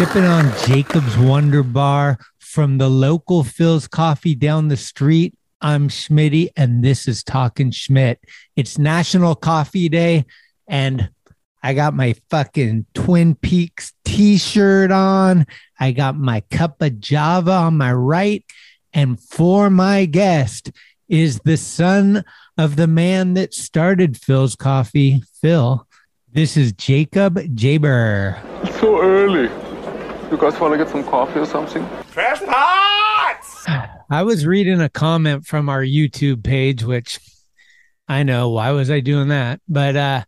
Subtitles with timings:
[0.00, 5.34] Sipping on Jacob's Wonder Bar from the local Phil's Coffee down the street.
[5.60, 8.18] I'm Schmitty, and this is Talking Schmidt.
[8.56, 10.24] It's National Coffee Day,
[10.66, 11.10] and
[11.62, 15.44] I got my fucking Twin Peaks t shirt on.
[15.78, 18.42] I got my cup of Java on my right.
[18.94, 20.72] And for my guest
[21.10, 22.24] is the son
[22.56, 25.86] of the man that started Phil's Coffee, Phil.
[26.32, 28.42] This is Jacob Jaber.
[28.64, 29.50] It's so early.
[30.30, 31.84] You guys want to get some coffee or something?
[32.04, 33.64] Fresh pots!
[34.10, 37.18] I was reading a comment from our YouTube page, which
[38.06, 40.24] I know why was I doing that, but uh,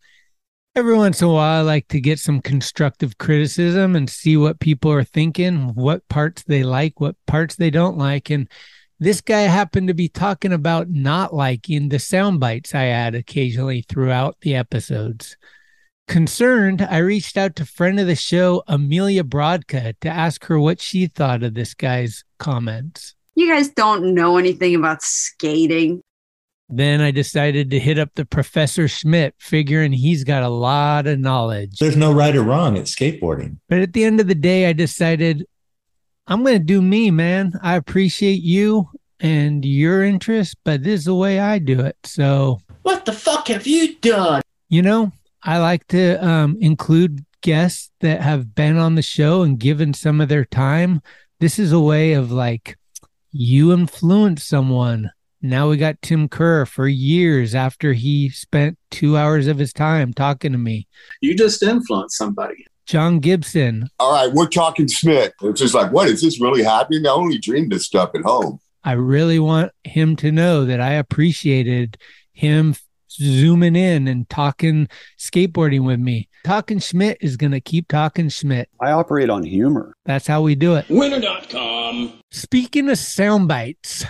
[0.74, 4.58] every once in a while, I like to get some constructive criticism and see what
[4.58, 8.48] people are thinking, what parts they like, what parts they don't like, and
[8.98, 13.84] this guy happened to be talking about not liking the sound bites I add occasionally
[13.88, 15.36] throughout the episodes.
[16.08, 20.80] Concerned, I reached out to friend of the show, Amelia Brodka, to ask her what
[20.80, 23.14] she thought of this guy's comments.
[23.34, 26.02] You guys don't know anything about skating.
[26.68, 31.18] Then I decided to hit up the Professor Schmidt, figuring he's got a lot of
[31.18, 31.78] knowledge.
[31.78, 33.58] There's no right or wrong at skateboarding.
[33.68, 35.46] But at the end of the day, I decided
[36.26, 37.52] I'm going to do me, man.
[37.62, 38.88] I appreciate you
[39.20, 41.96] and your interest, but this is the way I do it.
[42.04, 44.42] So, What the fuck have you done?
[44.68, 45.12] you know,
[45.42, 50.20] I like to um, include guests that have been on the show and given some
[50.20, 51.03] of their time.
[51.41, 52.78] This is a way of like,
[53.32, 55.10] you influence someone.
[55.41, 60.12] Now we got Tim Kerr for years after he spent two hours of his time
[60.12, 60.86] talking to me.
[61.20, 62.64] You just influence somebody.
[62.86, 65.34] John Gibson, All right, we're talking Schmidt.
[65.42, 67.06] It's just like, what is this really happening?
[67.06, 68.59] I only dreamed this stuff at home.
[68.84, 71.97] I really want him to know that I appreciated
[72.32, 72.74] him
[73.16, 76.28] zooming in and talking skateboarding with me.
[76.44, 78.68] Talking Schmidt is going to keep talking Schmidt.
[78.80, 79.94] I operate on humor.
[80.04, 80.86] That's how we do it.
[80.88, 82.20] Winner.com.
[82.30, 84.04] Speaking of sound bites,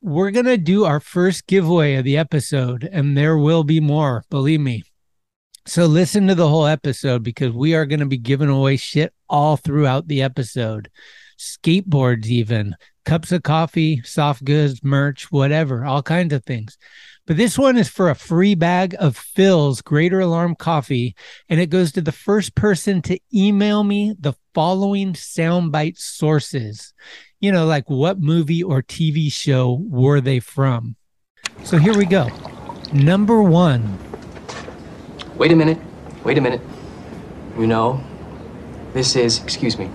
[0.00, 4.24] we're going to do our first giveaway of the episode, and there will be more,
[4.30, 4.82] believe me.
[5.64, 9.12] So listen to the whole episode because we are going to be giving away shit
[9.28, 10.90] all throughout the episode.
[11.38, 12.74] Skateboards, even
[13.04, 16.76] cups of coffee, soft goods, merch, whatever, all kinds of things.
[17.24, 21.14] But this one is for a free bag of Phil's Greater Alarm Coffee,
[21.48, 26.92] and it goes to the first person to email me the following soundbite sources.
[27.38, 30.96] You know, like what movie or TV show were they from?
[31.62, 32.28] So here we go.
[32.92, 33.98] Number one.
[35.36, 35.78] Wait a minute.
[36.24, 36.60] Wait a minute.
[37.56, 38.02] You know,
[38.94, 39.88] this is, excuse me,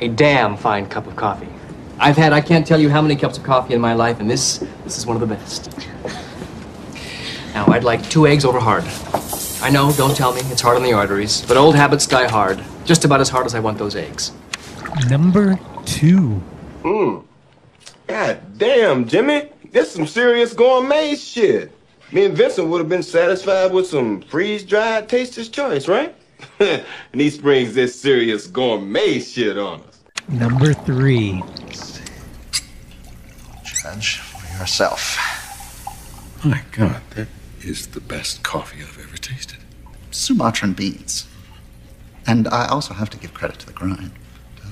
[0.00, 1.48] a damn fine cup of coffee.
[1.98, 4.30] I've had I can't tell you how many cups of coffee in my life, and
[4.30, 5.70] this this is one of the best.
[7.54, 8.84] Now I'd like two eggs over hard.
[9.62, 12.62] I know, don't tell me, it's hard on the arteries, but old habits die hard.
[12.84, 14.32] Just about as hard as I want those eggs.
[15.08, 16.42] Number two.
[16.82, 17.24] Mmm.
[18.06, 19.48] God damn, Jimmy.
[19.72, 21.72] This some serious gourmet shit.
[22.12, 26.14] Me and Vincent would have been satisfied with some freeze-dried taster's choice, right?
[26.60, 29.95] and he springs this serious gourmet shit on us.
[30.28, 31.42] Number three.
[33.62, 35.16] Judge for yourself.
[36.44, 37.28] My God, that
[37.62, 39.58] is the best coffee I've ever tasted.
[40.10, 41.26] Sumatran beans.
[42.26, 44.10] And I also have to give credit to the grind.
[44.64, 44.70] Uh,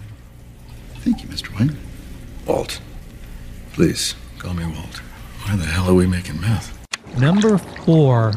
[0.96, 1.56] thank you, Mr.
[1.56, 1.76] Wayne.
[2.46, 2.80] Walt.
[3.72, 5.00] Please, call me Walt.
[5.44, 6.76] Why the hell are we making meth?
[7.16, 8.32] Number four.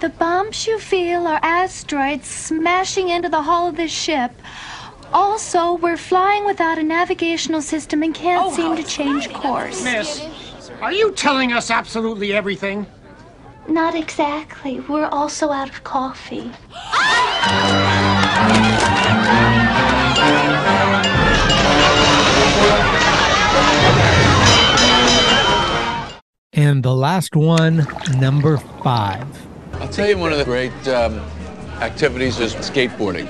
[0.00, 4.32] The bumps you feel are asteroids smashing into the hull of this ship.
[5.14, 9.84] Also, we're flying without a navigational system and can't seem to change course.
[9.84, 10.26] Miss,
[10.82, 12.84] are you telling us absolutely everything?
[13.68, 14.80] Not exactly.
[14.80, 16.50] We're also out of coffee.
[26.52, 27.86] And the last one,
[28.18, 29.26] number five.
[29.74, 31.20] I'll tell you one of the great um,
[31.80, 33.28] activities is skateboarding.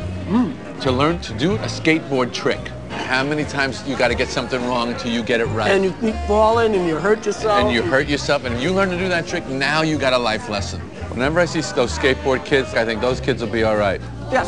[0.84, 2.60] To learn to do a skateboard trick.
[2.90, 5.70] How many times you got to get something wrong until you get it right?
[5.70, 7.58] And you keep falling and you hurt yourself.
[7.58, 9.46] and you hurt yourself, and you learn to do that trick.
[9.46, 10.80] Now you got a life lesson.
[11.10, 13.98] Whenever I see those skateboard kids, I think those kids will be all right.
[14.30, 14.46] Yes.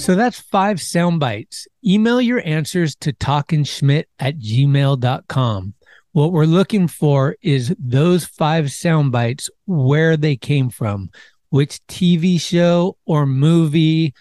[0.00, 1.66] So that's five sound bites.
[1.84, 5.74] Email your answers to talkinschmidt at gmail.com.
[6.12, 11.10] What we're looking for is those five sound bites, where they came from,
[11.54, 14.12] which TV show or movie.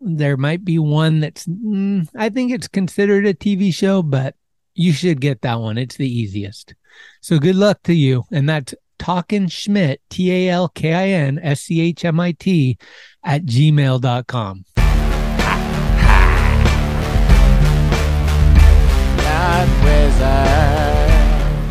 [0.00, 4.34] There might be one that's, mm, I think it's considered a TV show, but
[4.72, 5.76] you should get that one.
[5.76, 6.74] It's the easiest.
[7.20, 8.24] So good luck to you.
[8.32, 12.32] And that's Talkin Schmidt, T A L K I N S C H M I
[12.32, 12.78] T,
[13.22, 14.64] at gmail.com.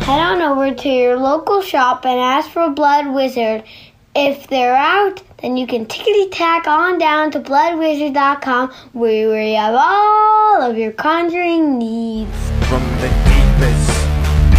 [0.02, 3.64] Head on over to your local shop and ask for Blood Wizard.
[4.16, 9.54] If they're out, then you can tickety tack on down to bloodwizard.com where where you
[9.54, 12.28] have all of your conjuring needs.
[12.68, 13.88] From the deepest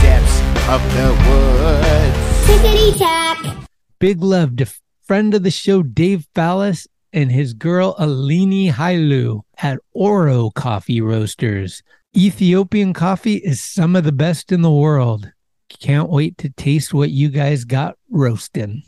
[0.02, 0.40] depths
[0.70, 2.48] of the woods.
[2.48, 3.68] Tickety tack.
[4.00, 9.80] Big love to friend of the show, Dave Fallis, and his girl, Alini Hailu at
[9.92, 11.84] Oro Coffee Roasters.
[12.16, 15.30] Ethiopian coffee is some of the best in the world.
[15.68, 18.84] Can't wait to taste what you guys got roasting.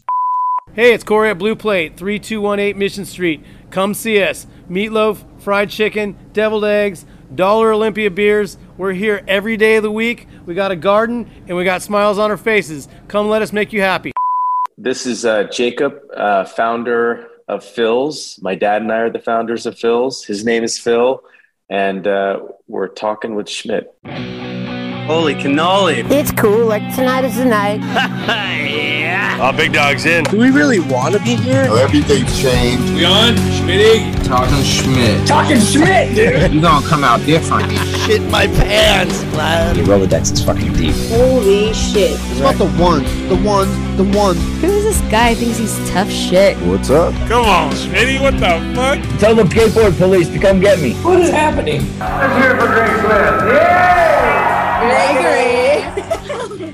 [0.75, 3.43] Hey, it's Corey at Blue Plate, 3218 Mission Street.
[3.69, 4.47] Come see us.
[4.67, 7.05] Meatloaf, fried chicken, deviled eggs,
[7.35, 8.57] Dollar Olympia beers.
[8.75, 10.27] We're here every day of the week.
[10.47, 12.87] We got a garden and we got smiles on our faces.
[13.07, 14.13] Come let us make you happy.
[14.75, 18.39] This is uh, Jacob, uh, founder of Phil's.
[18.41, 20.25] My dad and I are the founders of Phil's.
[20.25, 21.21] His name is Phil,
[21.69, 23.93] and uh, we're talking with Schmidt.
[25.05, 26.09] Holy cannoli.
[26.09, 26.65] It's cool.
[26.65, 27.81] Like tonight is the night.
[27.81, 29.37] yeah.
[29.41, 30.23] Oh, big dog's in.
[30.23, 31.63] Do we really want to be here?
[31.63, 32.93] Now, everything's changed.
[32.93, 33.35] We on?
[33.59, 34.25] Schmitty?
[34.25, 35.27] Talking Schmidt.
[35.27, 36.53] Talking Schmidt, dude.
[36.53, 37.69] You gonna come out different.
[38.05, 39.75] Shit my pants, lad.
[39.75, 40.95] Your Rolodex is fucking deep.
[41.09, 42.11] Holy shit.
[42.13, 43.67] It's about the one, the one,
[43.97, 44.37] the one.
[44.61, 45.35] Who is this guy?
[45.35, 46.55] Thinks he's tough shit.
[46.59, 47.13] What's up?
[47.27, 48.21] Come on, Schmitty.
[48.21, 49.19] What the fuck?
[49.19, 50.93] Tell the skateboard police to come get me.
[51.03, 51.81] What is happening?
[51.99, 53.53] Let's hear it for Greg Smith.
[53.53, 54.22] Yeah!
[54.93, 56.73] Gregory.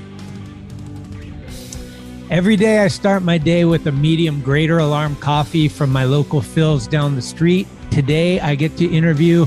[2.30, 6.42] Every day I start my day with a medium greater alarm coffee from my local
[6.42, 7.66] Phil's down the street.
[7.90, 9.46] Today I get to interview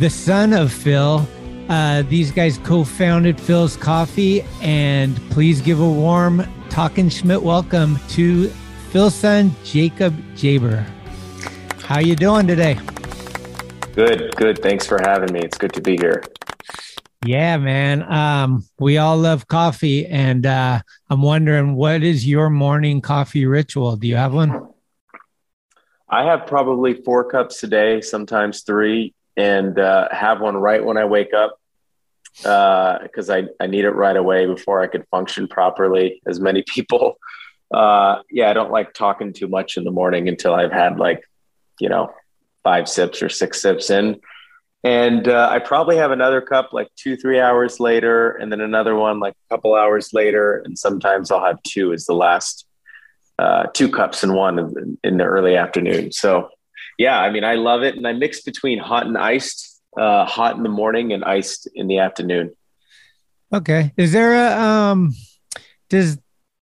[0.00, 1.24] the son of Phil.
[1.68, 8.48] Uh, these guys co-founded Phil's Coffee, and please give a warm Talking Schmidt welcome to
[8.90, 10.84] Phil's son Jacob Jaber.
[11.84, 12.80] How you doing today?
[13.94, 14.60] Good, good.
[14.60, 15.40] Thanks for having me.
[15.40, 16.24] It's good to be here.
[17.24, 18.02] Yeah, man.
[18.10, 23.96] Um, we all love coffee, and uh, I'm wondering what is your morning coffee ritual?
[23.96, 24.68] Do you have one?
[26.08, 30.96] I have probably four cups a day, sometimes three, and uh, have one right when
[30.96, 31.58] I wake up
[32.34, 37.18] because I, I need it right away before I could function properly, as many people.
[37.72, 41.22] Uh, yeah, I don't like talking too much in the morning until I've had like,
[41.80, 42.12] you know,
[42.64, 44.20] five sips or six sips in.
[44.84, 48.96] And uh, I probably have another cup like two, three hours later, and then another
[48.96, 50.60] one like a couple hours later.
[50.64, 52.66] And sometimes I'll have two as the last
[53.38, 54.58] uh, two cups in one
[55.04, 56.10] in, the early afternoon.
[56.10, 56.48] So,
[56.98, 57.96] yeah, I mean, I love it.
[57.96, 61.86] And I mix between hot and iced, uh, hot in the morning and iced in
[61.86, 62.52] the afternoon.
[63.52, 63.92] Okay.
[63.96, 65.14] Is there a um?
[65.90, 66.18] Does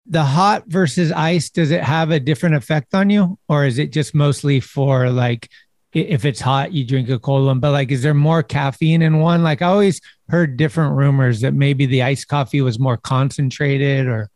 [0.07, 3.93] the hot versus ice does it have a different effect on you, or is it
[3.93, 5.49] just mostly for like
[5.93, 7.61] if it's hot you drink a cold one?
[7.61, 9.43] But like, is there more caffeine in one?
[9.43, 14.31] Like, I always heard different rumors that maybe the iced coffee was more concentrated, or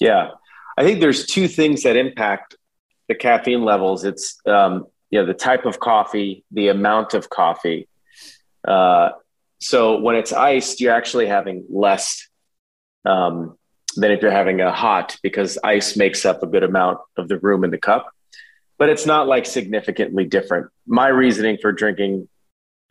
[0.00, 0.30] Yeah,
[0.78, 2.56] I think there's two things that impact
[3.08, 4.04] the caffeine levels.
[4.04, 7.88] It's um, you know the type of coffee, the amount of coffee.
[8.66, 9.10] Uh,
[9.60, 12.28] so when it's iced, you're actually having less
[13.04, 13.56] um,
[13.96, 17.38] than if you're having a hot because ice makes up a good amount of the
[17.38, 18.06] room in the cup.
[18.78, 20.68] But it's not like significantly different.
[20.86, 22.28] My reasoning for drinking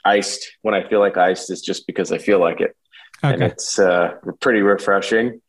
[0.03, 2.75] iced when I feel like iced is just because I feel like it.
[3.23, 5.41] And it's uh, pretty refreshing.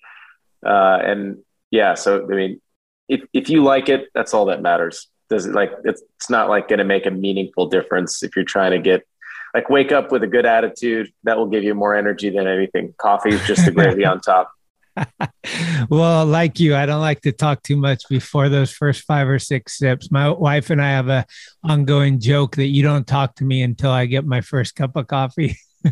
[0.65, 1.39] Uh, and
[1.71, 2.61] yeah, so I mean,
[3.09, 5.09] if, if you like it, that's all that matters.
[5.29, 8.45] Does it like it's, it's not like going to make a meaningful difference if you're
[8.45, 9.07] trying to get
[9.55, 11.13] like wake up with a good attitude.
[11.25, 12.95] That will give you more energy than anything.
[12.99, 14.53] Coffee is just the gravy on top.
[15.89, 19.39] Well, like you, I don't like to talk too much before those first five or
[19.39, 20.11] six sips.
[20.11, 21.25] My wife and I have a
[21.63, 25.07] ongoing joke that you don't talk to me until I get my first cup of
[25.07, 25.57] coffee.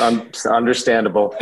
[0.00, 1.34] Un- understandable.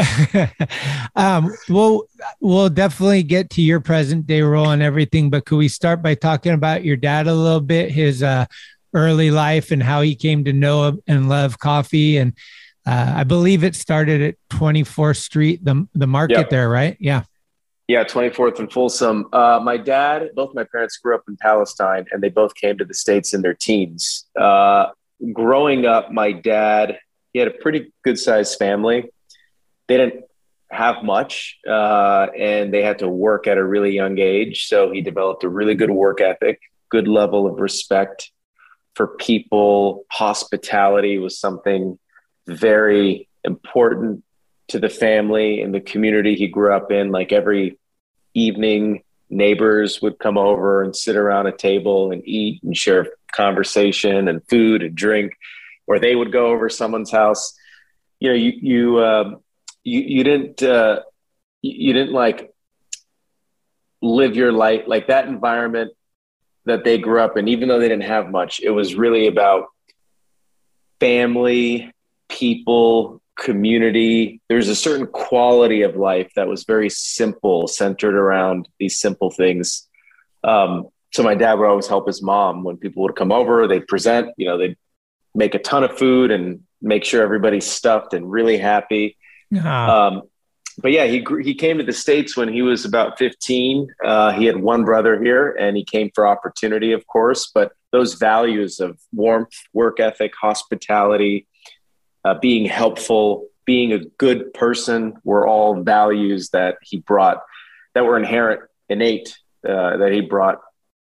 [1.16, 2.04] um, we'll
[2.40, 6.14] we'll definitely get to your present day role and everything, but could we start by
[6.14, 8.46] talking about your dad a little bit, his uh,
[8.94, 12.16] early life and how he came to know and love coffee?
[12.16, 12.32] And
[12.86, 16.50] uh, I believe it started at 24th Street, the the market Yep.
[16.50, 16.96] there, right?
[17.00, 17.24] Yeah.
[17.86, 19.28] Yeah, 24th and Folsom.
[19.30, 22.84] Uh, my dad, both my parents grew up in Palestine and they both came to
[22.84, 24.24] the States in their teens.
[24.40, 24.86] Uh,
[25.34, 26.98] growing up, my dad,
[27.34, 29.10] he had a pretty good sized family.
[29.86, 30.24] They didn't
[30.70, 34.66] have much uh, and they had to work at a really young age.
[34.66, 38.30] So he developed a really good work ethic, good level of respect
[38.94, 40.06] for people.
[40.10, 41.98] Hospitality was something
[42.46, 44.24] very important
[44.68, 47.10] to the family and the community he grew up in.
[47.10, 47.78] Like every
[48.34, 54.28] evening, neighbors would come over and sit around a table and eat and share conversation
[54.28, 55.32] and food and drink,
[55.86, 57.54] or they would go over someone's house.
[58.20, 59.36] You know, you you um,
[59.82, 61.00] you, you didn't uh,
[61.62, 62.52] you didn't like
[64.00, 65.92] live your life like that environment
[66.66, 67.48] that they grew up in.
[67.48, 69.66] Even though they didn't have much, it was really about
[71.00, 71.92] family,
[72.28, 74.40] people, community.
[74.48, 79.88] There's a certain quality of life that was very simple, centered around these simple things.
[80.42, 83.66] Um, so my dad would always help his mom when people would come over.
[83.66, 84.76] They'd present, you know, they'd
[85.34, 89.16] make a ton of food and make sure everybody's stuffed and really happy.
[89.56, 90.06] Ah.
[90.06, 90.22] Um,
[90.78, 93.86] but yeah, he grew, he came to the states when he was about 15.
[94.04, 97.50] Uh, he had one brother here, and he came for opportunity, of course.
[97.54, 101.46] But those values of warmth, work ethic, hospitality,
[102.24, 107.42] uh, being helpful, being a good person were all values that he brought
[107.94, 110.60] that were inherent, innate, uh, that he brought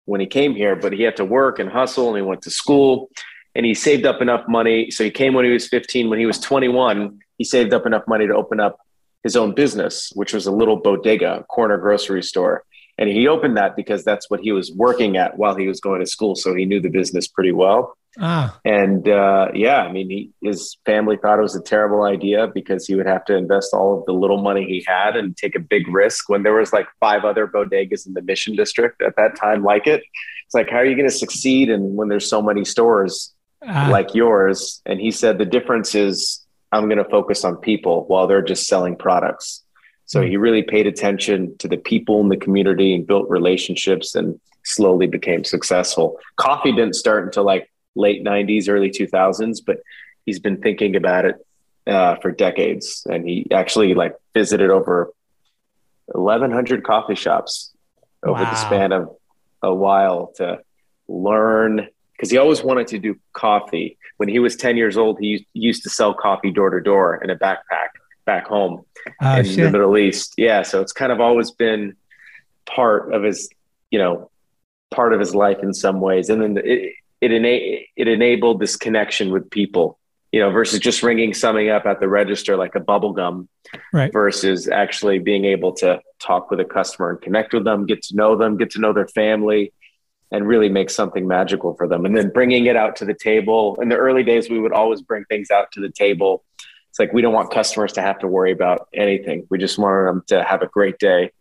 [0.05, 0.75] when he came here.
[0.75, 3.09] But he had to work and hustle, and he went to school,
[3.55, 4.91] and he saved up enough money.
[4.91, 6.09] So he came when he was 15.
[6.09, 8.79] When he was 21, he saved up enough money to open up
[9.23, 12.63] his own business, which was a little bodega, corner grocery store.
[12.97, 15.99] And he opened that because that's what he was working at while he was going
[15.99, 16.35] to school.
[16.35, 17.97] So he knew the business pretty well.
[18.19, 18.57] Ah.
[18.63, 22.87] And uh, yeah, I mean, he, his family thought it was a terrible idea because
[22.87, 25.59] he would have to invest all of the little money he had and take a
[25.59, 29.35] big risk when there was like five other bodegas in the Mission District at that
[29.35, 30.03] time like it.
[30.45, 33.33] It's like, how are you going to succeed and when there's so many stores
[33.67, 33.89] Ah.
[33.91, 34.81] like yours?
[34.85, 38.67] And he said the difference is I'm going to focus on people while they're just
[38.67, 39.63] selling products.
[40.07, 44.39] So he really paid attention to the people in the community and built relationships and
[44.63, 46.19] slowly became successful.
[46.37, 49.77] Coffee didn't start until like late 90s, early 2000s, but
[50.25, 51.35] he's been thinking about it
[51.87, 53.05] uh, for decades.
[53.09, 55.11] And he actually like visited over
[56.07, 57.71] 1,100 coffee shops
[58.23, 58.49] over Wow.
[58.51, 59.15] the span of
[59.61, 60.59] a while to
[61.07, 63.97] learn because he always wanted to do coffee.
[64.17, 67.29] When he was 10 years old, he used, to sell coffee door to door in
[67.29, 67.89] a backpack
[68.25, 68.83] back home
[69.21, 69.69] Oh, in the.
[69.71, 70.33] Middle East.
[70.37, 70.63] Yeah.
[70.63, 71.95] So it's kind of always been
[72.65, 73.49] part of his,
[73.91, 74.31] you know,
[74.89, 76.29] part of his life in some ways.
[76.29, 76.93] And then it,
[77.25, 79.97] it, ena- it enabled this connection with people,
[80.31, 83.49] you know, versus just ringing something up at the register like a bubble gum
[83.91, 84.13] Right.
[84.13, 88.15] versus actually being able to talk with a customer and connect with them, get to
[88.15, 89.73] know them, get to know their family,
[90.31, 92.05] and really make something magical for them.
[92.05, 93.77] And then bringing it out to the table.
[93.81, 96.43] In the early days, we would always bring things out to the table.
[96.89, 99.47] It's like we don't want customers to have to worry about anything.
[99.49, 101.31] We just want them to have a great day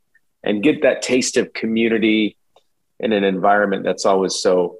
[0.42, 2.36] and get that taste of community
[3.00, 4.78] in an environment that's always so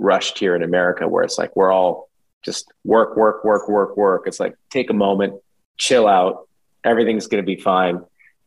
[0.00, 2.08] rushed here in America, where it's like we're all
[2.42, 4.24] just work, work, work, work, work.
[4.26, 5.34] It's like take a moment,
[5.76, 6.48] chill out.
[6.84, 8.00] Everything's going to be fine.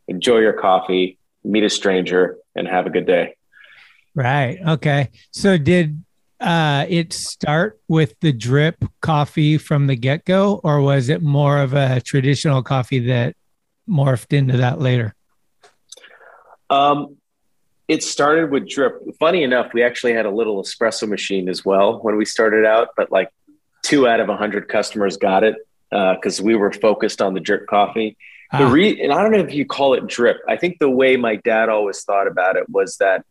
[0.08, 3.36] Enjoy your coffee, meet a stranger, and have a good day.
[4.14, 4.58] Right.
[4.66, 5.10] Okay.
[5.30, 6.04] So did
[6.40, 11.58] uh, it start with the drip coffee from the get go, or was it more
[11.58, 13.36] of a traditional coffee that
[13.88, 15.14] morphed into that later?
[16.68, 17.16] Um,
[17.88, 19.00] it started with drip.
[19.18, 22.88] Funny enough, we actually had a little espresso machine as well when we started out,
[22.96, 23.28] but like
[23.82, 25.56] two out of a hundred customers got it
[25.90, 28.16] because we were focused on the drip coffee.
[28.52, 28.70] The Ah.
[28.70, 30.38] re- and I don't know if you call it drip.
[30.48, 33.24] I think the way my dad always thought about it was that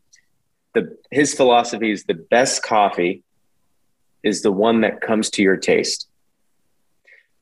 [0.74, 3.24] the his philosophy is the best coffee
[4.24, 6.08] is the one that comes to your taste.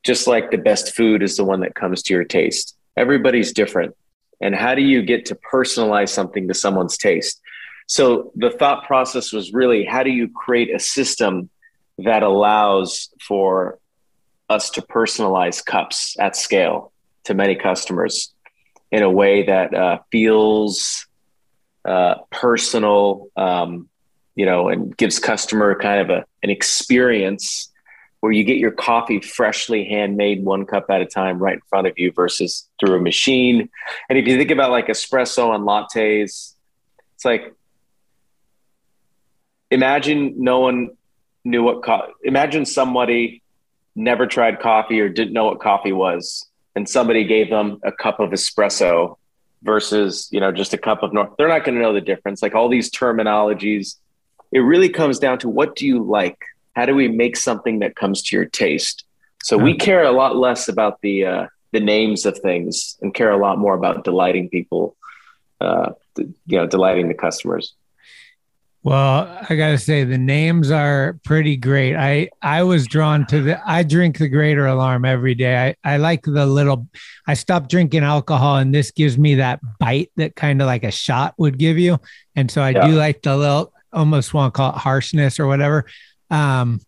[0.03, 2.75] Just like the best food is the one that comes to your taste.
[2.97, 3.95] Everybody's different.
[4.41, 7.41] And how do you get to personalize something to someone's taste?
[7.87, 11.49] So the thought process was really how do you create a system
[11.97, 13.79] that allows for
[14.49, 16.91] us to personalize cups at scale
[17.25, 18.33] to many customers
[18.91, 21.07] in a way that uh, feels
[21.85, 23.89] uh, personal, um,
[24.35, 27.70] you know, and gives customer kind of a, an experience
[28.21, 31.87] where you get your coffee freshly handmade one cup at a time right in front
[31.87, 33.69] of you versus through a machine.
[34.09, 36.55] And if you think about like espresso and lattes,
[37.15, 37.53] it's like
[39.71, 40.91] imagine no one
[41.43, 43.41] knew what co- imagine somebody
[43.95, 48.19] never tried coffee or didn't know what coffee was and somebody gave them a cup
[48.19, 49.17] of espresso
[49.63, 52.41] versus you know just a cup of north they're not going to know the difference
[52.41, 53.97] like all these terminologies
[54.51, 56.39] it really comes down to what do you like
[56.75, 59.05] how do we make something that comes to your taste
[59.43, 63.31] so we care a lot less about the uh, the names of things and care
[63.31, 64.95] a lot more about delighting people
[65.59, 67.73] uh, you know delighting the customers
[68.83, 71.95] Well, I gotta say the names are pretty great.
[71.95, 73.61] I I was drawn to the.
[73.69, 75.75] I drink the Greater Alarm every day.
[75.83, 76.87] I I like the little.
[77.27, 80.89] I stopped drinking alcohol, and this gives me that bite that kind of like a
[80.89, 81.99] shot would give you.
[82.35, 85.85] And so I do like the little, almost want to call it harshness or whatever.
[86.31, 86.79] Um,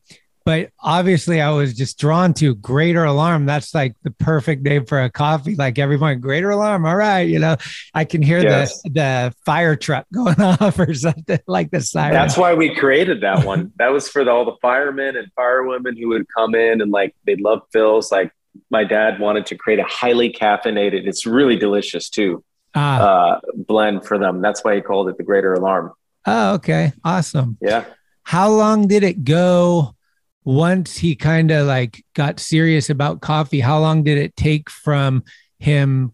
[0.45, 3.45] but obviously, I was just drawn to Greater Alarm.
[3.45, 5.55] That's like the perfect name for a coffee.
[5.55, 6.85] Like every morning, Greater Alarm.
[6.85, 7.55] All right, you know,
[7.93, 8.81] I can hear Yes.
[8.83, 12.13] the the fire truck going off or something like the siren.
[12.13, 13.71] That's why we created that one.
[13.77, 17.15] that was for the, all the firemen and firewomen who would come in and like
[17.25, 18.11] they love Phil's.
[18.11, 18.33] Like
[18.69, 21.07] my dad wanted to create a highly caffeinated.
[21.07, 22.43] It's really delicious too.
[22.75, 23.35] Ah.
[23.37, 24.41] Uh, blend for them.
[24.41, 25.93] That's why he called it the Greater Alarm.
[26.25, 26.91] Oh, okay.
[27.05, 27.57] Awesome.
[27.61, 27.85] Yeah.
[28.23, 29.95] How long did it go
[30.43, 33.59] once he kind of like got serious about coffee?
[33.59, 35.23] How long did it take from
[35.59, 36.13] him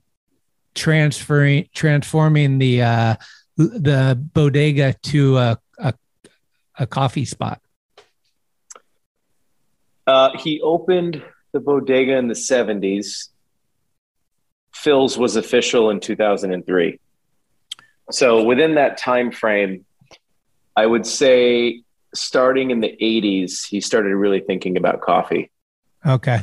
[0.76, 3.15] transferring transforming the uh
[3.58, 5.93] the bodega to a a,
[6.78, 7.62] a coffee spot?
[10.08, 13.30] Uh, he opened the bodega in the 70s.
[14.74, 17.00] Phil's was official in 2003.
[18.12, 19.86] So within that time frame,
[20.76, 25.52] I would say starting in the 80s, he started really thinking about coffee.
[26.06, 26.41] Okay.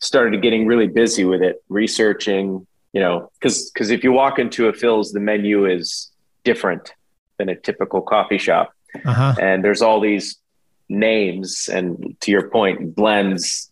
[0.00, 4.68] Started getting really busy with it, researching, you know, because because if you walk into
[4.68, 6.10] a Phil's, the menu is
[6.44, 6.92] different
[7.38, 8.72] than a typical coffee shop
[9.06, 9.34] Uh-huh.
[9.40, 10.36] and there's all these
[10.88, 13.70] names and to your point blends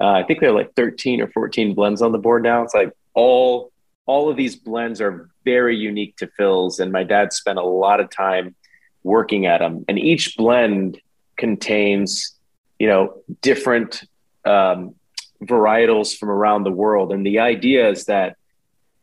[0.00, 2.74] uh, i think there are like 13 or 14 blends on the board now it's
[2.74, 3.72] like all
[4.06, 8.00] all of these blends are very unique to phil's and my dad spent a lot
[8.00, 8.54] of time
[9.02, 11.00] working at them and each blend
[11.36, 12.36] contains
[12.78, 14.02] you know different
[14.44, 14.94] um,
[15.42, 18.36] varietals from around the world and the idea is that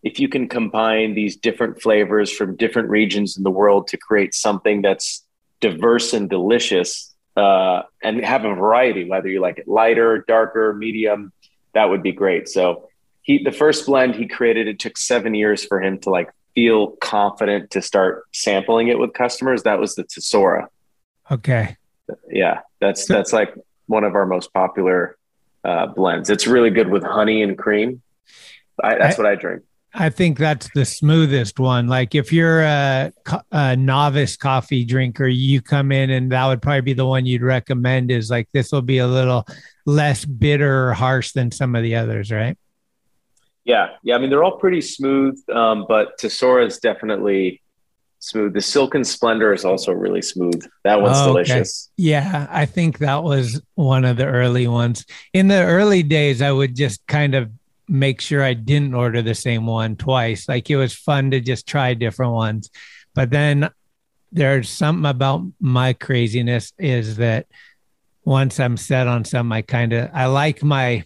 [0.03, 4.33] if you can combine these different flavors from different regions in the world to create
[4.33, 5.25] something that's
[5.59, 11.31] diverse and delicious uh, and have a variety, whether you like it lighter, darker, medium,
[11.73, 12.47] that would be great.
[12.47, 12.89] So
[13.21, 16.87] he, the first blend he created, it took seven years for him to like feel
[17.01, 19.61] confident to start sampling it with customers.
[19.61, 20.65] That was the Tesora.
[21.29, 21.77] Okay.
[22.31, 23.53] Yeah, that's that's like
[23.85, 25.17] one of our most popular
[25.63, 26.31] uh, blends.
[26.31, 28.01] It's really good with honey and cream.
[28.83, 29.61] I, that's I- what I drink.
[29.93, 31.87] I think that's the smoothest one.
[31.87, 33.11] Like if you're a,
[33.51, 37.41] a novice coffee drinker, you come in and that would probably be the one you'd
[37.41, 39.47] recommend is like this will be a little
[39.85, 42.57] less bitter or harsh than some of the others, right?
[43.67, 44.15] Yeah, yeah.
[44.15, 47.61] I mean, they're all pretty smooth, um, but Tesora is definitely
[48.19, 48.53] smooth.
[48.53, 50.65] The Silken Splendor is also really smooth.
[50.85, 51.43] That one's Oh, okay.
[51.43, 51.89] delicious.
[51.97, 55.05] Yeah, I think that was one of the early ones.
[55.33, 57.51] In the early days, I would just kind of
[57.89, 60.47] make sure I didn't order the same one twice.
[60.47, 62.69] Like it was fun to just try different ones.
[63.13, 63.69] But then
[64.31, 67.47] there's something about my craziness is that
[68.23, 71.03] once I'm set on some, I kind of I like my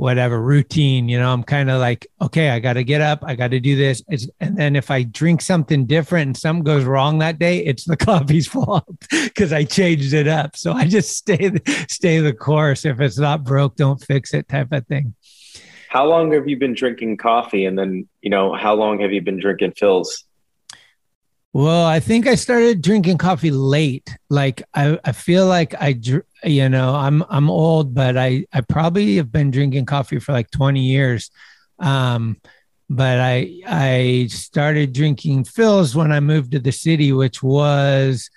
[0.00, 3.34] whatever routine, you know, I'm kind of like, okay, I got to get up, I
[3.34, 4.02] got to do this.
[4.08, 7.84] It's, and then if I drink something different and something goes wrong that day, it's
[7.84, 10.56] the coffee's fault because I changed it up.
[10.56, 11.52] So I just stay,
[11.86, 12.86] stay the course.
[12.86, 15.14] If it's not broke, don't fix it type of thing.
[15.90, 17.66] How long have you been drinking coffee?
[17.66, 20.24] And then, you know, how long have you been drinking Phil's?
[21.52, 24.16] Well, I think I started drinking coffee late.
[24.28, 26.00] Like I, I feel like I,
[26.44, 30.50] you know, I'm I'm old, but I I probably have been drinking coffee for like
[30.52, 31.30] 20 years.
[31.80, 32.36] Um,
[32.88, 38.30] but I I started drinking Phil's when I moved to the city, which was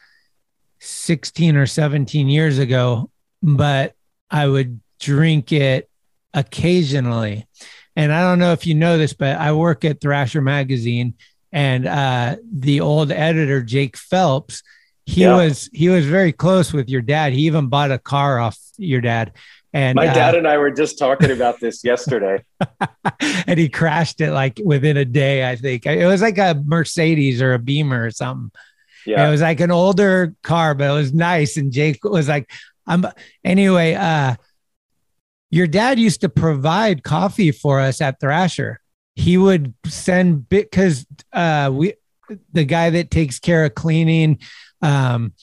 [0.80, 3.12] 16 or 17 years ago.
[3.44, 3.94] But
[4.32, 5.88] I would drink it
[6.34, 7.48] occasionally.
[7.96, 11.14] And I don't know if you know this, but I work at Thrasher Magazine,
[11.54, 14.62] and uh, the old editor Jake Phelps,
[15.06, 15.36] he Yeah.
[15.38, 17.32] was he was very close with your dad.
[17.32, 19.32] He even bought a car off your dad.
[19.72, 22.44] And My uh, dad and I were just talking about this yesterday.
[23.48, 25.86] and he crashed it like within a day, I think.
[25.86, 28.52] It was like a Mercedes or a Beamer or something.
[29.06, 29.28] Yeah.
[29.28, 31.58] It was like an older car, but it was nice.
[31.58, 32.50] And Jake was like,
[32.88, 33.06] I'm
[33.44, 34.36] anyway, uh
[35.50, 38.80] your dad used to provide coffee for us at Thrasher.
[39.16, 41.94] He would send bit because uh we
[42.52, 44.40] the guy that takes care of cleaning
[44.82, 45.34] um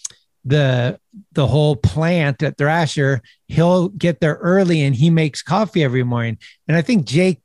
[0.45, 0.99] the
[1.33, 6.39] the whole plant at Thrasher, he'll get there early and he makes coffee every morning.
[6.67, 7.43] And I think Jake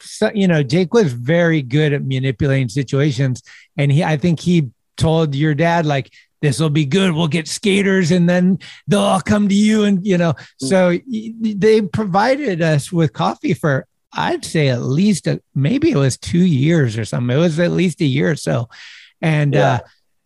[0.00, 3.42] so, you know, Jake was very good at manipulating situations.
[3.76, 7.12] And he, I think he told your dad, like, this will be good.
[7.12, 9.84] We'll get skaters and then they'll all come to you.
[9.84, 10.96] And, you know, so
[11.42, 16.44] they provided us with coffee for, I'd say at least, a, maybe it was two
[16.44, 17.36] years or something.
[17.36, 18.68] It was at least a year or so.
[19.20, 19.80] And, uh,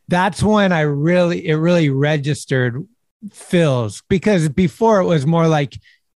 [0.08, 2.86] that's when I really, it really registered
[3.32, 5.74] Phil's because before it was more like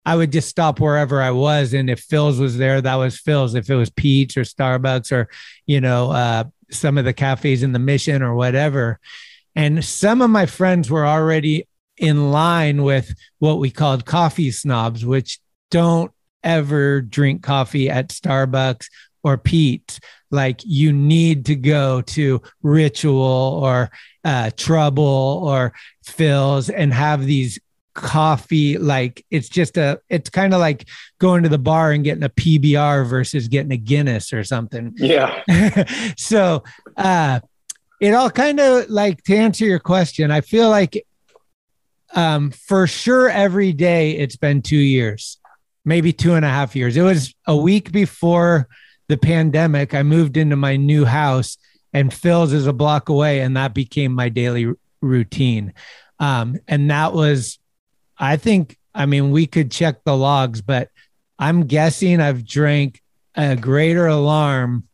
[0.05, 1.75] I would just stop wherever I was.
[1.75, 3.55] And if Phil's was there, that was Phil's.
[3.55, 5.29] If it was Pete's or Starbucks or,
[5.67, 8.99] you know, uh, some of the cafes in the mission or whatever.
[9.55, 15.05] And some of my friends were already in line with what we called coffee snobs,
[15.05, 15.39] which
[15.71, 16.12] don't
[16.45, 18.87] ever drink coffee at Starbucks
[19.23, 20.01] or Pete's.
[20.31, 23.91] Like you need to go to Ritual or
[24.25, 25.75] uh, Trouble or
[26.05, 27.59] Phil's and have these
[27.95, 28.79] coffee.
[28.79, 32.31] Like it's just a, it's kind of like going to the bar and getting a
[32.31, 34.95] PBR versus getting a Guinness or something.
[34.97, 35.43] Yeah.
[36.17, 36.65] so
[36.97, 37.41] uh
[38.03, 41.07] it all kind of like to answer your question i feel like
[42.15, 45.39] um for sure every day it's been two years
[45.85, 46.97] maybe two and a half years.
[46.97, 48.69] It was a week before
[49.09, 49.95] the pandemic.
[49.95, 51.59] I moved into my new house
[51.93, 55.75] and phil's is a block away and that became my daily routine.
[56.19, 57.59] Um and that was
[58.23, 60.89] i think i mean we could check the logs but
[61.39, 63.03] i'm guessing i've drank
[63.35, 64.87] a greater alarm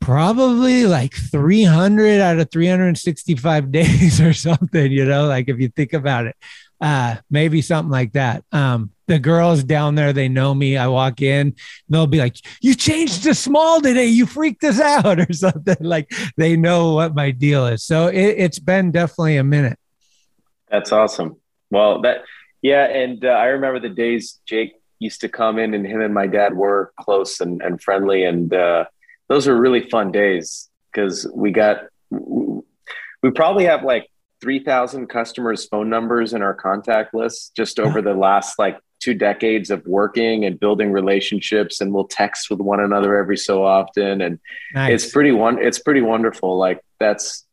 [0.00, 5.92] probably like 300 out of 365 days or something you know like if you think
[5.92, 6.36] about it
[6.80, 8.44] uh maybe something like that.
[8.52, 10.76] Um the girls down there they know me.
[10.76, 11.54] I walk in
[11.88, 14.06] they'll be like you changed to small today.
[14.06, 15.76] You freaked us out or something.
[15.80, 17.82] Like they know what my deal is.
[17.84, 19.78] So it, it's been definitely a minute.
[20.70, 21.36] That's awesome.
[21.70, 22.24] Well, that
[22.62, 26.14] yeah, and uh, I remember the days Jake used to come in, and him and
[26.14, 28.86] my dad were close and, and friendly, and uh,
[29.28, 34.08] those were really fun days because we got we probably have like
[34.40, 39.14] three thousand customers' phone numbers in our contact list just over the last like two
[39.14, 44.20] decades of working and building relationships, and we'll text with one another every so often,
[44.20, 44.38] and
[44.74, 44.92] Nice.
[45.04, 46.58] it's pretty one it's pretty wonderful.
[46.58, 47.44] Like that's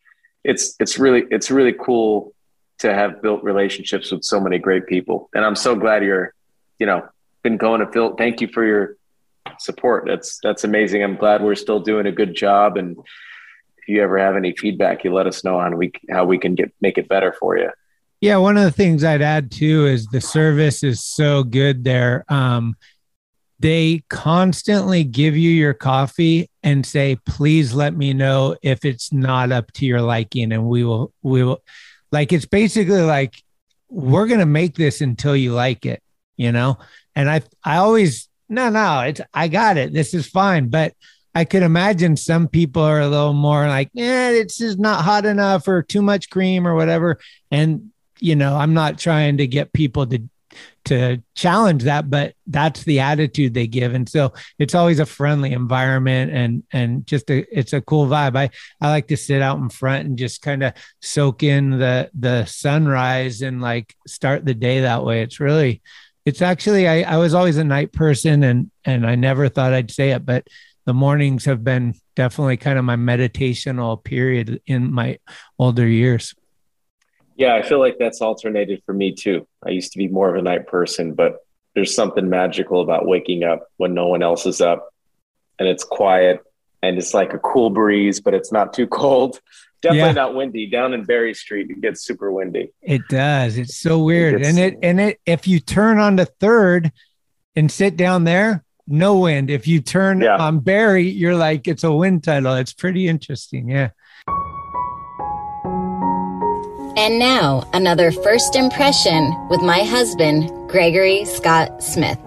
[0.43, 2.33] it's it's really it's really cool
[2.79, 5.29] to have built relationships with so many great people.
[5.33, 6.33] And I'm so glad you're,
[6.79, 7.07] you know,
[7.43, 8.15] been going to Phil.
[8.15, 8.97] Thank you for your
[9.59, 10.05] support.
[10.07, 11.03] That's that's amazing.
[11.03, 12.77] I'm glad we're still doing a good job.
[12.77, 12.97] And
[13.83, 16.55] if you ever have any feedback, you let us know on we how we can
[16.55, 17.69] get make it better for you.
[18.21, 22.23] Yeah, one of the things I'd add too is the service is so good there.
[22.29, 22.77] Um,
[23.59, 29.51] they constantly give you your coffee and say, "Please let me know if it's not
[29.51, 31.61] up to your liking," and we will we will
[32.11, 33.35] like it's basically like
[33.89, 36.01] we're gonna make this until you like it,
[36.37, 36.77] you know.
[37.15, 39.91] And I I always no no it's I got it.
[39.91, 40.93] This is fine, but
[41.35, 45.25] I could imagine some people are a little more like, yeah, it's just not hot
[45.25, 47.19] enough or too much cream or whatever.
[47.49, 50.19] And you know, I'm not trying to get people to
[50.85, 53.93] to challenge that, but that's the attitude they give.
[53.93, 58.35] And so it's always a friendly environment and and just a it's a cool vibe.
[58.35, 58.49] I
[58.81, 62.45] I like to sit out in front and just kind of soak in the the
[62.45, 65.21] sunrise and like start the day that way.
[65.21, 65.81] It's really
[66.25, 69.91] it's actually I, I was always a night person and and I never thought I'd
[69.91, 70.47] say it, but
[70.85, 75.19] the mornings have been definitely kind of my meditational period in my
[75.57, 76.33] older years.
[77.35, 79.47] Yeah, I feel like that's alternated for me too.
[79.65, 81.37] I used to be more of a night person, but
[81.73, 84.93] there's something magical about waking up when no one else is up
[85.57, 86.41] and it's quiet
[86.83, 89.39] and it's like a cool breeze, but it's not too cold.
[89.81, 90.11] Definitely Yeah.
[90.13, 90.69] not windy.
[90.69, 92.71] Down in Berry Street, it gets super windy.
[92.81, 93.57] It does.
[93.57, 94.37] It's so weird.
[94.43, 96.91] gets- and it and it if you turn on the third
[97.55, 99.49] and sit down there, no wind.
[99.49, 100.37] If you turn Yeah.
[100.37, 102.55] on Berry, you're like it's a wind tunnel.
[102.55, 103.69] It's pretty interesting.
[103.69, 103.89] Yeah.
[106.95, 112.19] And now, another first impression with my husband, Gregory Scott Smith.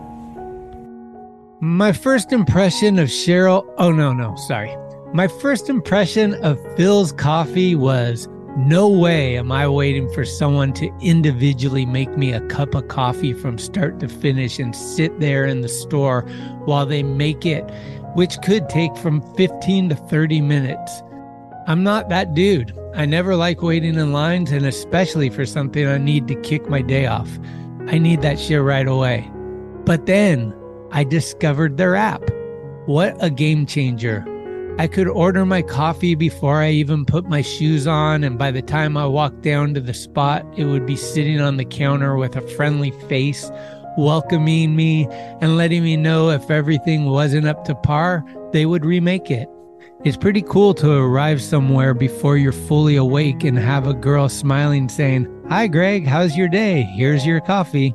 [1.60, 3.64] My first impression of Cheryl.
[3.78, 4.76] Oh, no, no, sorry.
[5.14, 10.90] My first impression of Phil's coffee was no way am I waiting for someone to
[11.00, 15.60] individually make me a cup of coffee from start to finish and sit there in
[15.60, 16.22] the store
[16.64, 17.62] while they make it,
[18.14, 21.02] which could take from 15 to 30 minutes.
[21.66, 22.76] I'm not that dude.
[22.94, 26.80] I never like waiting in lines, and especially for something I need to kick my
[26.80, 27.28] day off.
[27.88, 29.30] I need that shit right away.
[29.84, 30.54] But then
[30.92, 32.22] I discovered their app.
[32.86, 34.24] What a game changer.
[34.78, 38.60] I could order my coffee before I even put my shoes on, and by the
[38.60, 42.36] time I walked down to the spot, it would be sitting on the counter with
[42.36, 43.50] a friendly face,
[43.96, 45.06] welcoming me
[45.40, 49.48] and letting me know if everything wasn't up to par, they would remake it.
[50.04, 54.90] It's pretty cool to arrive somewhere before you're fully awake and have a girl smiling
[54.90, 56.82] saying, Hi, Greg, how's your day?
[56.82, 57.94] Here's your coffee.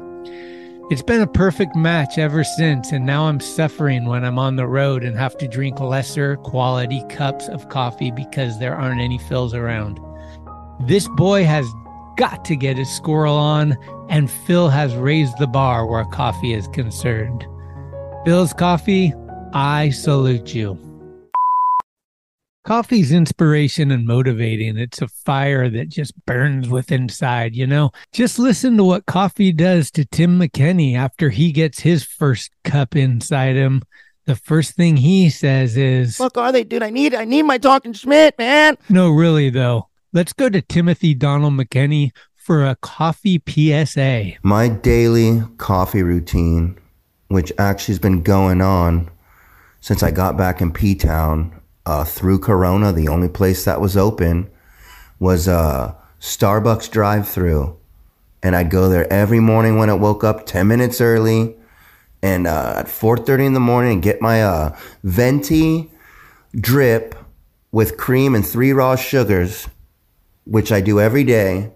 [0.91, 4.67] It's been a perfect match ever since, and now I'm suffering when I'm on the
[4.67, 9.53] road and have to drink lesser quality cups of coffee because there aren't any Phil's
[9.53, 10.01] around.
[10.81, 11.65] This boy has
[12.17, 13.77] got to get his squirrel on,
[14.09, 17.47] and Phil has raised the bar where coffee is concerned.
[18.25, 19.13] Phil's Coffee,
[19.53, 20.77] I salute you.
[22.63, 24.77] Coffee's inspiration and motivating.
[24.77, 27.91] It's a fire that just burns within inside, you know?
[28.13, 32.95] Just listen to what coffee does to Tim McKenney after he gets his first cup
[32.95, 33.81] inside him.
[34.25, 36.83] The first thing he says is, Fuck are they, dude?
[36.83, 38.77] I need I need my talking Schmidt, man.
[38.87, 39.89] No, really, though.
[40.13, 44.33] Let's go to Timothy Donald McKenney for a coffee PSA.
[44.43, 46.77] My daily coffee routine,
[47.29, 49.09] which actually has been going on
[49.79, 53.97] since I got back in P Town uh, through Corona, the only place that was
[53.97, 54.49] open
[55.19, 57.77] was a Starbucks drive through.
[58.43, 61.55] And I'd go there every morning when I woke up 10 minutes early
[62.23, 65.91] and uh, at 4.30 in the morning and get my uh, venti
[66.55, 67.15] drip
[67.71, 69.67] with cream and three raw sugars,
[70.45, 71.71] which I do every day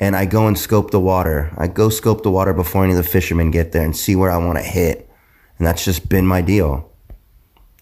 [0.00, 1.52] and I go and scope the water.
[1.58, 4.30] I go scope the water before any of the fishermen get there and see where
[4.30, 5.08] I want to hit.
[5.58, 6.90] And that's just been my deal.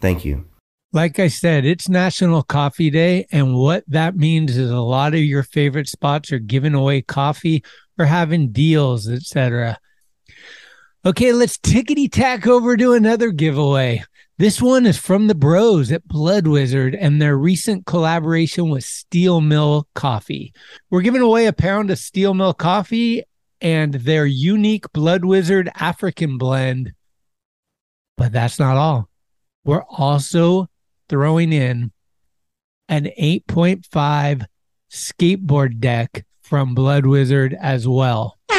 [0.01, 0.48] Thank you.
[0.91, 5.21] Like I said, it's National Coffee Day, and what that means is a lot of
[5.21, 7.63] your favorite spots are giving away coffee
[7.99, 9.79] or having deals, etc.
[11.05, 14.03] Okay, let's tickety tack over to another giveaway.
[14.39, 19.43] This one is from the bros at Blood Wizard and their recent collaboration with Steel
[19.43, 20.55] Mill Coffee.
[20.89, 23.25] We're giving away a pound of Steel Mill Coffee
[23.61, 26.95] and their unique Blood Wizard African blend.
[28.17, 29.11] But that's not all.
[29.65, 30.69] We're also
[31.09, 31.93] throwing in
[32.89, 34.47] an 8.5
[34.91, 38.39] skateboard deck from Blood Wizard as well.
[38.49, 38.57] The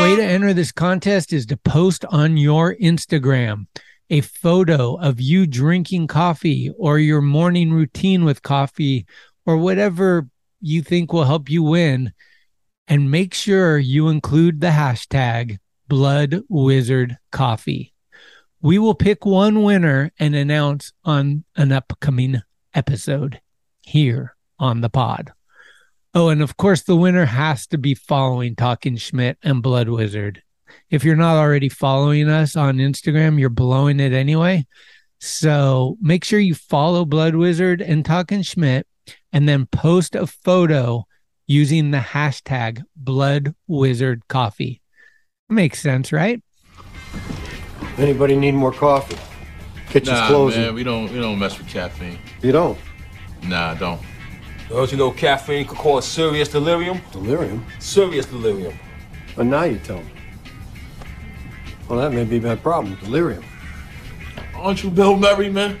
[0.00, 3.66] way to enter this contest is to post on your Instagram
[4.10, 9.06] a photo of you drinking coffee or your morning routine with coffee
[9.46, 10.28] or whatever
[10.60, 12.12] you think will help you win.
[12.86, 17.91] And make sure you include the hashtag Blood Wizard Coffee.
[18.64, 23.40] We will pick one winner and announce on an upcoming episode
[23.80, 25.32] here on the pod.
[26.14, 30.42] Oh, and of course, the winner has to be following Talking Schmidt and Blood Wizard.
[30.90, 34.64] If you're not already following us on Instagram, you're blowing it anyway.
[35.18, 38.86] So make sure you follow Blood Wizard and Talking Schmidt
[39.32, 41.04] and then post a photo
[41.48, 44.80] using the hashtag Blood Wizard Coffee.
[45.48, 46.40] Makes sense, right?
[47.98, 49.18] Anybody need more coffee?
[49.88, 50.62] Kitchen's nah, closing.
[50.62, 52.18] man, we don't we don't mess with caffeine.
[52.40, 52.78] You don't?
[53.42, 54.00] Nah, don't.
[54.68, 57.00] Don't you know caffeine could cause serious delirium?
[57.12, 57.64] Delirium?
[57.78, 58.78] Serious delirium.
[59.36, 60.10] But now you tell me.
[61.88, 62.96] Well, that may be my problem.
[63.02, 63.44] Delirium.
[64.54, 65.78] Aren't you Bill Murray, man?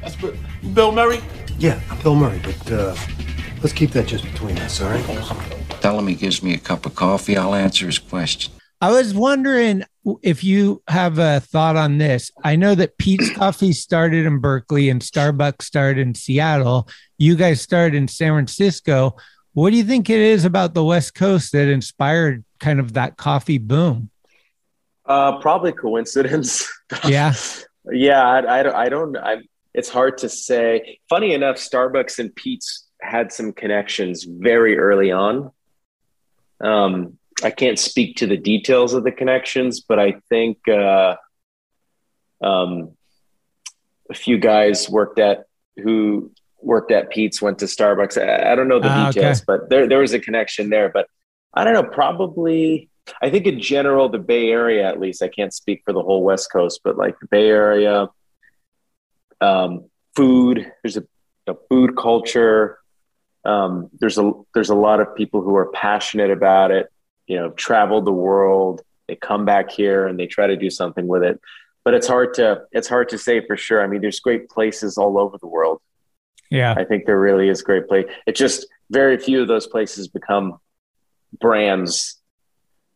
[0.00, 1.20] That's Bill, you Bill Murray.
[1.58, 2.94] Yeah, I'm Bill Murray, but uh,
[3.62, 5.04] let's keep that just between us, all right?
[5.80, 8.52] Tell him he gives me a cup of coffee, I'll answer his question.
[8.80, 9.84] I was wondering
[10.22, 12.30] if you have a thought on this.
[12.44, 16.88] I know that Pete's Coffee started in Berkeley and Starbucks started in Seattle.
[17.18, 19.16] You guys started in San Francisco.
[19.54, 23.16] What do you think it is about the West Coast that inspired kind of that
[23.16, 24.10] coffee boom?
[25.06, 26.70] Uh, probably coincidence.
[27.08, 27.34] Yeah.
[27.90, 29.16] yeah, I, I, don't- I don't.
[29.16, 29.36] I,
[29.74, 31.00] it's hard to say.
[31.08, 35.50] Funny enough, Starbucks and Pete's had some connections very early on.
[36.60, 41.16] Um, I can't speak to the details of the connections, but I think uh,
[42.42, 42.96] um,
[44.10, 45.44] a few guys worked at
[45.76, 48.20] who worked at Pete's went to Starbucks.
[48.20, 49.44] I, I don't know the Ah, details, okay.
[49.46, 50.88] but there there was a connection there.
[50.88, 51.06] But
[51.52, 51.82] I don't know.
[51.84, 52.88] Probably,
[53.22, 56.22] I think in general, the Bay Area, at least, I can't speak for the whole
[56.22, 58.08] West Coast, but like the Bay Area,
[59.42, 60.72] um, food.
[60.82, 61.04] There's a,
[61.46, 62.78] a food culture.
[63.44, 66.88] Um, there's a there's a lot of people who are passionate about it.
[67.26, 68.82] You know, traveled the world.
[69.08, 71.40] They come back here and they try to do something with it.
[71.84, 73.82] But it's hard to it's hard to say for sure.
[73.82, 75.80] I mean, there's great places all over the world.
[76.50, 76.74] Yeah.
[76.76, 78.06] I think there really is great place.
[78.26, 80.58] It's just very few of those places become
[81.40, 82.20] brands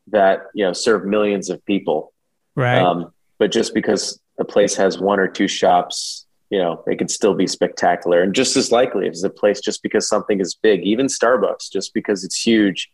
[0.09, 2.13] that you know serve millions of people.
[2.57, 2.79] Right.
[2.79, 7.09] Um, but just because a place has one or two shops, you know, they can
[7.09, 8.23] still be spectacular.
[8.23, 11.95] And just as likely as a place, just because something is big, even Starbucks, just
[11.95, 12.91] because it's huge,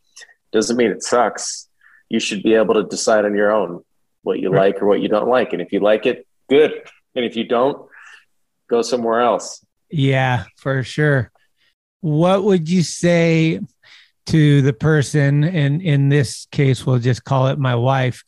[0.52, 1.68] doesn't mean it sucks.
[2.08, 3.82] You should be able to decide on your own
[4.22, 4.74] what you Right.
[4.74, 5.52] like or what you don't like.
[5.52, 6.72] And if you like it, good.
[7.14, 7.88] And if you don't,
[8.68, 9.64] go somewhere else.
[9.90, 11.30] Yeah, for sure.
[12.00, 13.60] What would you say
[14.26, 18.22] to the person, and in this case, we'll just call it my wife,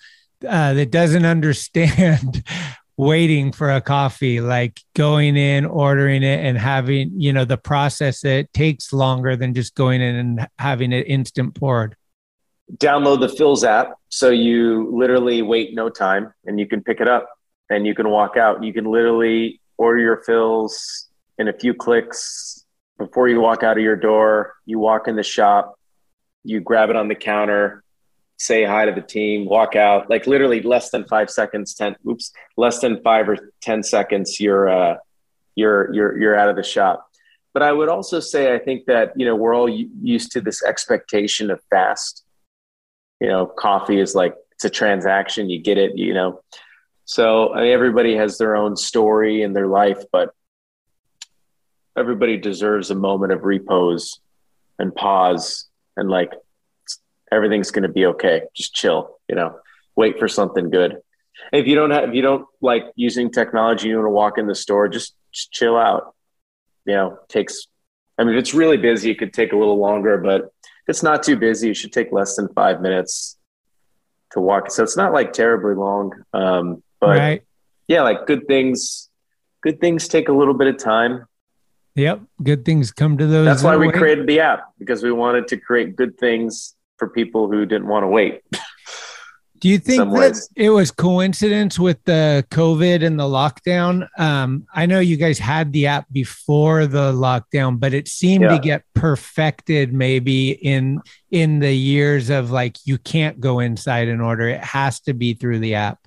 [0.49, 2.45] uh, that doesn't understand
[2.97, 8.21] waiting for a coffee, like going in, ordering it, and having, you know, the process
[8.21, 11.97] that takes longer than just going in and having it instant poured?
[12.77, 13.95] Download the Phil's app.
[14.11, 17.29] So you literally wait no time and you can pick it up
[17.71, 18.63] and you can walk out.
[18.63, 22.65] You can literally order your Phil's in a few clicks
[22.99, 24.55] before you walk out of your door.
[24.67, 25.79] You walk in the shop,
[26.45, 27.85] you grab it on the counter,
[28.37, 30.11] say hi to the team, walk out.
[30.11, 34.69] Like literally less than five seconds, 10, oops, less than five or 10 seconds, you're,
[34.69, 34.97] uh,
[35.55, 37.07] you're, you're, you're out of the shop.
[37.55, 40.63] But I would also say, I think that, you know, we're all used to this
[40.63, 42.25] expectation of fast
[43.21, 46.43] you know coffee is like it's a transaction you get it you know.
[47.05, 50.35] So I mean, everybody has their own story in their life but
[51.97, 54.21] everybody deserves a moment of repose
[54.79, 56.33] and pause and like
[57.33, 58.43] everything's going to be okay.
[58.55, 59.59] Just chill you know.
[59.97, 60.99] Wait for something good.
[61.53, 64.47] If you don't have if you don't like using technology you want to walk in
[64.47, 66.15] the store just, just chill out.
[66.85, 67.67] You know takes
[68.17, 70.53] i mean if it's really busy it could take a little longer but
[70.89, 73.37] it's not too busy, it should take less than five minutes
[74.33, 74.71] to walk.
[74.71, 76.13] So it's not like terribly long.
[76.33, 77.43] Um, but Right.
[77.87, 79.09] yeah, like good things,
[79.63, 81.25] good things take a little bit of time.
[81.95, 82.23] Yep.
[82.43, 83.45] Good things come to those.
[83.45, 83.97] That's why we wait.
[83.97, 88.05] created the app because we wanted to create good things for people who didn't want
[88.05, 88.43] to wait.
[89.61, 90.49] Do you think that ways.
[90.55, 94.09] it was coincidence with the COVID and the lockdown?
[94.19, 98.59] Um, I know you guys had the app before the lockdown, but it seemed to
[98.59, 104.49] get perfected maybe in in the years of like you can't go inside and order;
[104.49, 105.99] it has to be through the app.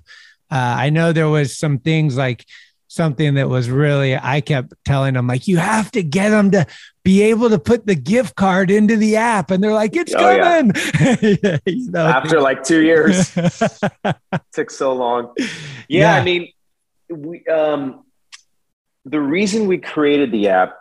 [0.50, 2.46] Uh, I know there was some things like
[2.92, 6.66] something that was really I kept telling them like you have to get them to
[7.04, 10.30] be able to put the gift card into the app, and they're like it's Oh,
[10.30, 10.60] yeah.
[10.62, 11.60] coming.
[11.66, 13.34] You know, After like two years,
[14.52, 15.32] took so long.
[15.38, 15.46] Yeah,
[15.88, 16.14] Yeah.
[16.14, 16.52] I mean,
[17.08, 18.04] we um,
[19.04, 20.76] the reason we created the app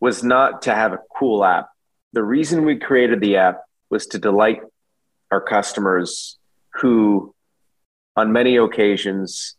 [0.00, 1.70] was not to have a cool app.
[2.12, 4.60] The reason we created the app was to delight
[5.32, 6.38] our customers
[6.74, 7.34] who,
[8.14, 9.56] on many occasions,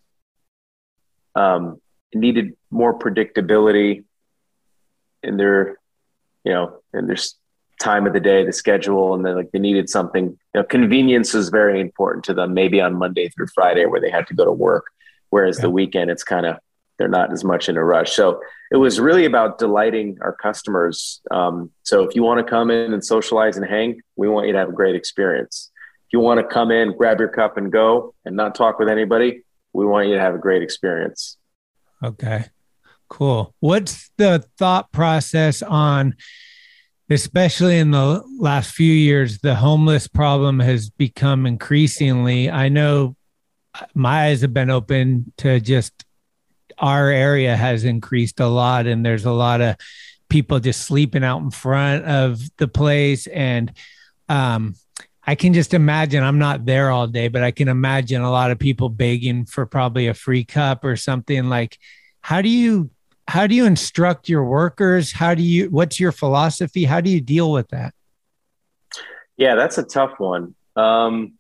[1.38, 1.80] um,
[2.14, 4.04] needed more predictability
[5.24, 5.78] in their,
[6.44, 7.18] you know, in their
[7.80, 10.26] time of the day, the schedule, and then like they needed something.
[10.26, 12.54] You know, convenience is very important to them.
[12.54, 14.86] Maybe on Monday through Friday, where they had to go to work,
[15.30, 16.58] whereas the weekend it's kind of
[16.98, 18.14] they're not as much in a rush.
[18.14, 21.22] So it was really about delighting our customers.
[21.30, 24.54] Um, so if you want to come in and socialize and hang, we want you
[24.54, 25.70] to have a great experience.
[26.08, 28.90] If you want to come in, grab your cup and go, and not talk with
[28.90, 29.44] anybody,
[29.78, 31.38] we want you to have a great experience.
[32.04, 32.46] Okay.
[33.10, 33.54] Cool.
[33.60, 36.16] What's the thought process on,
[37.12, 42.50] especially in the last few years, the homeless problem has become increasingly.
[42.50, 43.16] I know
[43.94, 45.94] my eyes have been open to just
[46.80, 49.76] our area has increased a lot, and there's a lot of
[50.28, 53.28] people just sleeping out in front of the place.
[53.28, 53.72] And
[54.28, 54.74] um,
[55.28, 58.50] I can just imagine, I'm not there all day, but I can imagine a lot
[58.50, 61.78] of people begging for probably a free cup or something like,
[62.22, 62.90] how do you
[63.30, 67.20] how do you instruct your workers how do you what's your philosophy how do you
[67.20, 67.94] deal with that
[69.38, 70.56] Yeah, that's a tough one.
[70.76, 71.34] Um,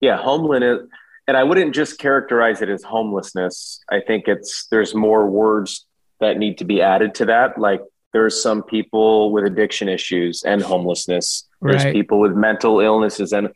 [0.00, 0.88] yeah, homelessness,
[1.28, 3.80] and I wouldn't just characterize it as homelessness.
[3.90, 5.86] I think it's there's more words
[6.20, 7.80] that need to be added to that, like
[8.14, 11.46] there's some people with addiction issues and homelessness.
[11.60, 11.92] There's Right.
[11.92, 13.48] people with mental illnesses and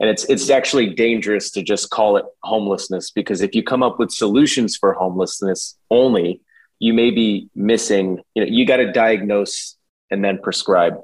[0.00, 3.98] and it's it's actually dangerous to just call it homelessness because if you come up
[3.98, 6.40] with solutions for homelessness only,
[6.80, 8.20] you may be missing.
[8.34, 9.76] You know, you got to diagnose
[10.10, 10.94] and then prescribe.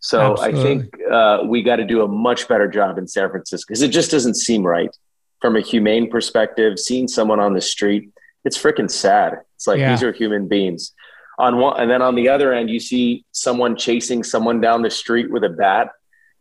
[0.00, 3.66] So I think uh, we got to do a much better job in San Francisco
[3.68, 4.90] because it just doesn't seem right
[5.40, 6.78] from a humane perspective.
[6.80, 8.10] Seeing someone on the street,
[8.44, 9.38] it's freaking sad.
[9.54, 9.92] It's like Yeah.
[9.92, 10.92] these are human beings.
[11.42, 14.90] On one, and then on the other end, you see someone chasing someone down the
[14.90, 15.88] street with a bat.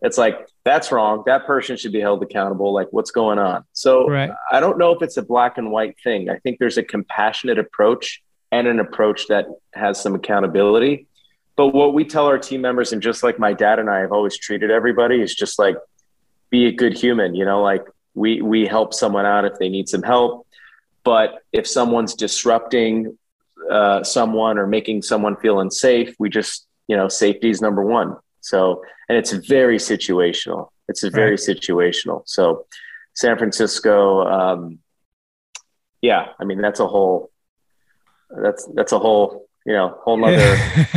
[0.02, 1.24] It's like that's wrong.
[1.26, 2.72] That person should be held accountable.
[2.72, 3.64] Like what's going on?
[3.74, 4.32] So Right.
[4.52, 6.30] I don't know if it's a black and white thing.
[6.30, 8.22] I think there's a compassionate approach
[8.52, 11.08] and an approach that has some accountability.
[11.56, 14.12] But what we tell our team members, and just like my dad and I have
[14.12, 15.78] always treated everybody, is just like
[16.49, 17.34] be a good human.
[17.34, 20.47] You know, like we we help someone out if they need some help.
[21.04, 23.18] But if someone's disrupting
[23.70, 28.16] uh, someone or making someone feel unsafe, we just you know safety is number one.
[28.41, 30.70] So and it's very situational.
[30.88, 32.24] It's very situational.
[32.26, 32.66] So
[33.14, 34.80] San Francisco, um,
[36.01, 37.30] yeah, I mean that's a whole
[38.43, 40.55] that's that's a whole you know whole nother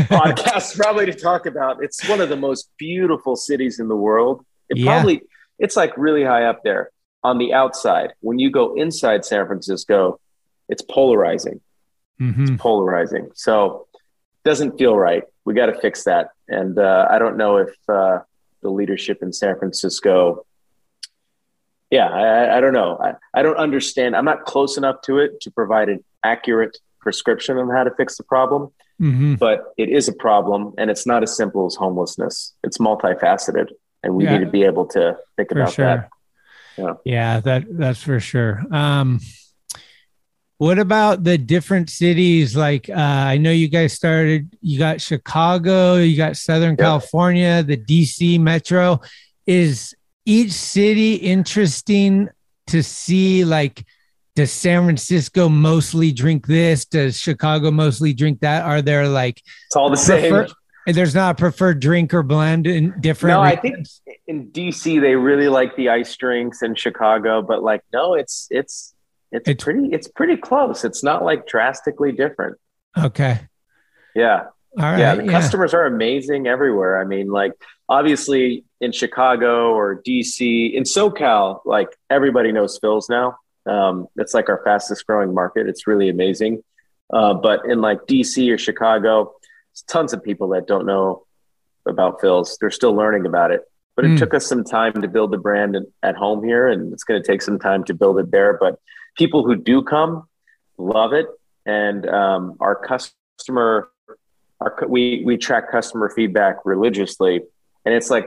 [0.08, 1.82] podcast probably to talk about.
[1.82, 4.44] It's one of the most beautiful cities in the world.
[4.68, 4.92] It Yeah.
[4.92, 5.22] probably
[5.58, 6.90] it's like really high up there
[7.22, 8.14] on the outside.
[8.20, 10.18] When you go inside San Francisco,
[10.68, 11.60] it's polarizing.
[12.20, 12.58] Mhm.
[12.58, 13.30] Polarizing.
[13.34, 13.86] So
[14.44, 15.24] doesn't feel right.
[15.44, 16.30] We got to fix that.
[16.48, 18.20] And uh, I don't know if uh,
[18.62, 20.44] the leadership in San Francisco.
[21.90, 22.98] Yeah, I, I- don't know.
[22.98, 24.16] I, I don't understand.
[24.16, 28.16] I'm not close enough to it to provide an accurate prescription on how to fix
[28.16, 29.38] the problem Mhm.
[29.40, 33.66] but it is a problem and it's not as simple as homelessness it's multifaceted
[34.04, 34.38] and we Yeah.
[34.38, 35.84] need to be able to think about sure.
[35.84, 36.08] that
[36.78, 38.62] yeah Yeah, that that's for sure.
[38.70, 39.18] Um,
[40.64, 42.56] what about the different cities?
[42.56, 44.56] Like, uh, I know you guys started.
[44.62, 49.02] You got Chicago, you got Southern California, the DC Metro.
[49.46, 49.94] Is
[50.24, 52.30] each city interesting
[52.68, 53.44] to see?
[53.44, 53.84] Like,
[54.36, 56.86] does San Francisco mostly drink this?
[56.86, 58.64] Does Chicago mostly drink that?
[58.64, 60.46] Are there like it's all the same
[60.86, 63.34] There's not a preferred drink or blend in different.
[63.34, 63.86] no i think
[64.26, 68.93] in dc they really like the ice drinks in chicago but like no it's it's
[69.46, 70.84] it's, pretty it's pretty close.
[70.84, 72.56] It's not like drastically different.
[72.98, 73.40] Okay.
[74.14, 74.44] yeah.
[74.76, 74.98] All right.
[74.98, 75.14] yeah.
[75.14, 77.00] the customers are amazing everywhere.
[77.00, 77.52] I mean like
[77.88, 83.36] obviously in chicago or dc in socal like everybody knows phil's now.
[83.66, 85.68] Um, it's like our fastest growing market.
[85.68, 86.62] It's really amazing.
[87.12, 89.32] Uh, but in like dc or chicago
[89.70, 91.24] there's tons of people that don't know
[91.86, 92.56] about phil's.
[92.60, 93.62] They're still learning about it.
[93.96, 94.18] But it Mm.
[94.18, 97.26] took us some time to build the brand at home here and it's going to
[97.26, 98.56] take some time to build it there.
[98.58, 98.80] But
[99.16, 100.28] people who do come
[100.78, 101.26] love it
[101.66, 103.88] and um, our customer
[104.60, 107.40] our, we we track customer feedback religiously
[107.84, 108.26] and it's like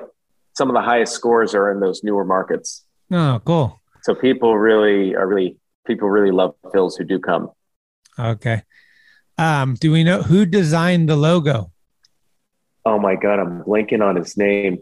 [0.56, 3.82] some of the highest scores are in those newer markets Oh, cool.
[4.04, 7.50] so people really are really people really love Phil's who do come
[8.20, 8.64] Okay.
[9.38, 11.72] Um, do we know who designed the logo?
[12.86, 14.78] oh my god i'm blanking on his name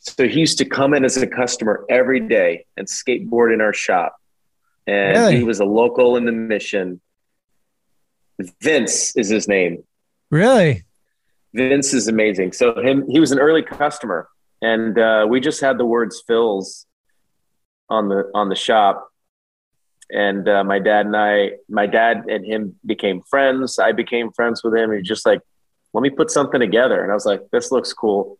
[0.00, 3.74] so he used to come in as a customer every day and skateboard in our
[3.74, 4.16] shop
[4.86, 5.36] and Really?
[5.38, 7.00] he was a local in the mission
[8.62, 9.82] vince is his name
[10.30, 10.84] Really?
[11.54, 12.52] Vince is amazing.
[12.52, 14.28] So him, he was an early customer,
[14.60, 16.84] and uh, we just had the words "Phil's"
[17.88, 19.08] on the on the shop.
[20.10, 23.78] And uh, my dad and I, my dad and him became friends.
[23.78, 24.92] I became friends with him.
[24.92, 25.40] He's just like,
[25.94, 28.38] "Let me put something together," and I was like, "This looks cool."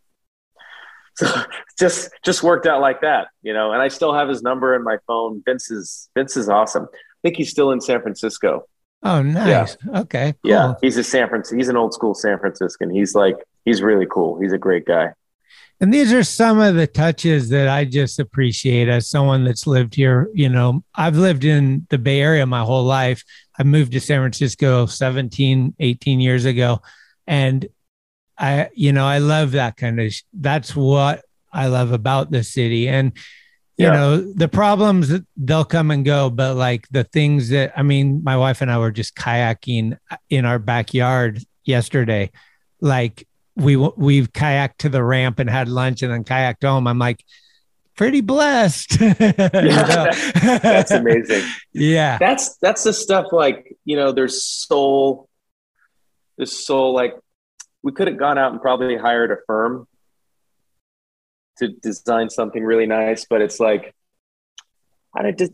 [1.25, 1.43] So
[1.79, 3.71] just just worked out like that, you know.
[3.71, 5.41] And I still have his number in my phone.
[5.45, 6.87] Vince is Vince is awesome.
[6.93, 8.67] I think he's still in San Francisco.
[9.03, 9.77] Oh, nice.
[9.95, 10.33] Okay.
[10.43, 10.51] Cool.
[10.51, 11.57] Yeah, he's a San Francisco.
[11.57, 12.91] He's an old school San Franciscan.
[12.91, 14.39] He's like he's really cool.
[14.39, 15.13] He's a great guy.
[15.79, 19.93] And these are some of the touches that I just appreciate as someone that's lived
[19.93, 20.29] here.
[20.33, 23.23] You know, I've lived in the Bay Area my whole life.
[23.59, 26.81] I moved to San Francisco 17, 18 years ago.
[27.27, 27.67] And
[28.37, 32.43] I, you know, I love that kind of, sh- that's what I love about the
[32.43, 32.87] city.
[32.87, 33.13] And,
[33.77, 33.93] you Yeah.
[33.93, 38.37] know, the problems, they'll come and go, but like the things that, I mean, my
[38.37, 42.31] wife and I were just kayaking uh, in our backyard yesterday.
[42.81, 46.87] Like we, we've kayaked to the ramp and had lunch and then kayaked home.
[46.87, 47.23] I'm like,
[47.95, 48.99] pretty blessed.
[49.19, 51.43] That's amazing.
[51.73, 52.17] yeah.
[52.19, 54.11] That's that's the stuff like you know.
[54.11, 55.27] There's soul,
[56.37, 57.15] there's soul like
[57.87, 59.87] we could have gone out and probably hired a firm
[61.57, 63.95] to design something really nice, but it's like
[65.15, 65.53] I don't just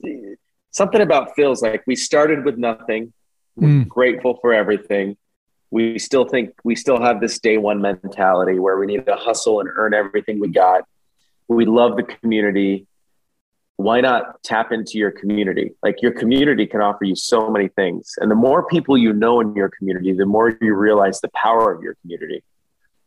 [0.71, 3.13] something about Phil's like we started with nothing.
[3.55, 3.87] We're Mm.
[3.87, 5.15] grateful for everything.
[5.69, 9.59] we still think we still have this day one mentality where we need to hustle
[9.59, 10.81] and earn everything we got.
[11.47, 12.85] We love the community.
[13.77, 15.71] Why not tap into your community?
[15.81, 18.13] Like your community can offer you so many things.
[18.17, 21.73] And the more people you know in your community, the more you realize the power
[21.73, 22.43] of your community.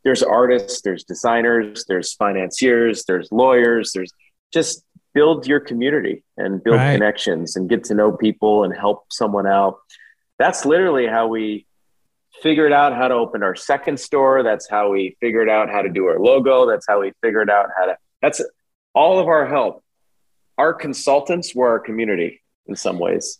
[0.04, 4.12] There's artists, there's designers, there's financiers, there's lawyers, there's
[4.52, 6.92] just build your community and build Right.
[6.92, 9.78] connections and get to know people and help someone out.
[10.38, 11.66] That's literally how we
[12.42, 14.42] figured out how to open our second store.
[14.42, 16.66] That's how we figured out how to do our logo.
[16.68, 18.42] That's how we figured out how to, that's
[18.94, 19.82] all of our help.
[20.58, 23.38] Our consultants were our community in some ways.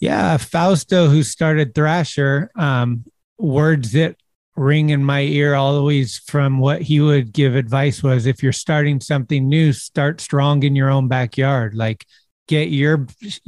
[0.00, 3.04] Yeah, Fausto, who started Thrasher, um,
[3.38, 4.16] words that
[4.56, 9.00] ring in my ear always from what he would give advice was if you're starting
[9.00, 11.74] something new, start strong in your own backyard.
[11.74, 12.04] Like
[12.46, 13.06] get your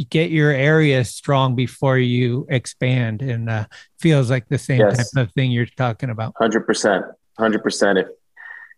[0.09, 3.23] get your area strong before you expand.
[3.23, 3.67] And uh,
[4.01, 5.13] feels like the same Yes.
[5.13, 6.33] type of thing you're talking about.
[6.39, 7.05] Hundred percent,
[7.39, 7.99] hundred percent.
[7.99, 8.09] If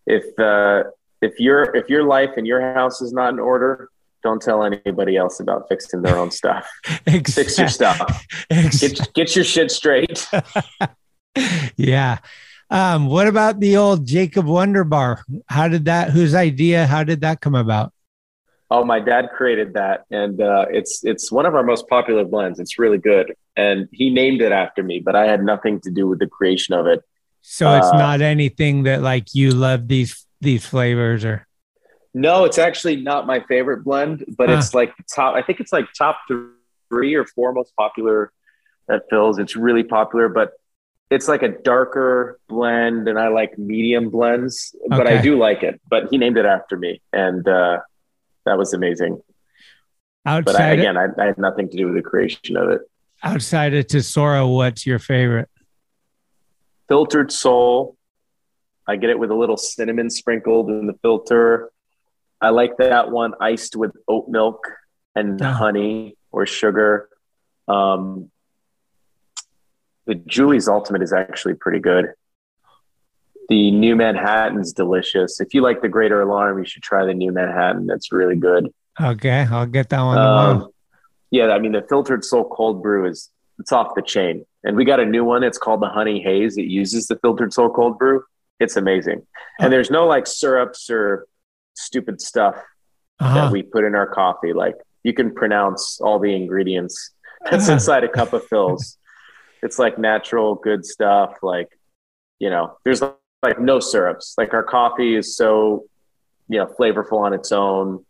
[0.05, 0.83] if uh,
[1.21, 3.89] if your if your life and your house is not in order,
[4.23, 6.67] don't tell anybody else about fixing their own stuff.
[7.07, 8.25] Fix your stuff.
[8.49, 10.27] Get get your shit straight.
[11.77, 12.19] yeah.
[12.69, 15.23] Um, what about the old Jacob Wonder Bar?
[15.47, 16.11] How did that?
[16.11, 16.85] Whose idea?
[16.85, 17.93] How did that come about?
[18.71, 22.59] Oh, my dad created that, and uh, it's it's one of our most popular blends.
[22.59, 26.07] It's really good, and he named it after me, but I had nothing to do
[26.07, 27.01] with the creation of it.
[27.41, 31.47] So it's Uh, not anything that like you love these these flavors or
[32.13, 35.35] No, it's actually not my favorite blend, but it's like top.
[35.35, 36.19] I think it's like top
[36.89, 38.31] three or four most popular
[38.89, 39.37] at Phil's.
[39.37, 40.53] It's really popular, but
[41.11, 44.75] it's like a darker blend, and I like medium blends.
[44.87, 45.79] But I do like it.
[45.87, 47.79] But he named it after me, and uh,
[48.45, 49.21] that was amazing.
[50.25, 52.81] But I, outside again, I, I had nothing to do with the creation of it.
[53.23, 55.49] outside of Tesora, what's your favorite?
[56.87, 57.95] Philtered Soul.
[58.87, 61.71] I get it with a little cinnamon sprinkled in the filter.
[62.41, 64.67] I like that one iced with oat milk
[65.15, 67.09] and honey or sugar.
[67.67, 68.31] Um,
[70.05, 72.13] the Julie's Ultimate is actually pretty good.
[73.49, 75.39] The New Manhattan's delicious.
[75.39, 77.87] If you like the Greater Alarm, you should try the New Manhattan.
[77.87, 78.71] That's really good.
[79.01, 80.17] Okay, I'll get that one.
[80.17, 80.69] Um,
[81.31, 83.29] yeah, I mean the Philtered Soul cold brew is
[83.59, 85.43] it's off the chain, and we got a new one.
[85.43, 86.57] It's called the Honey Haze.
[86.57, 88.23] It uses the Philtered Soul cold brew.
[88.59, 89.25] It's amazing,
[89.59, 91.27] and there's no like syrups or
[91.79, 92.55] stupid stuff
[93.19, 93.35] Uh-huh.
[93.35, 94.53] that we put in our coffee.
[94.53, 96.95] Like you can pronounce all the ingredients
[97.49, 97.73] that's Uh-huh.
[97.73, 98.97] inside a cup of Phil's.
[99.61, 101.31] It's like natural, good stuff.
[101.41, 101.69] Like
[102.39, 103.01] you know, there's
[103.43, 104.35] like no syrups.
[104.37, 105.85] Like our coffee is so
[106.51, 108.03] you know flavorful on its own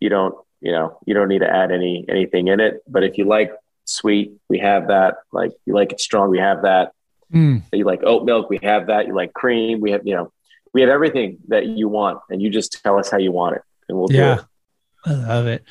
[0.00, 3.18] you don't you know you don't need to add any anything in it but if
[3.18, 3.50] you like
[3.84, 6.92] sweet we have that like you like it strong we have that
[7.32, 7.62] Mm.
[7.72, 10.30] you like oat milk we have that you like cream we have you know
[10.74, 13.62] we have everything that you want and you just tell us how you want it
[13.88, 14.44] and we'll do Yeah, it
[15.06, 15.64] I love it.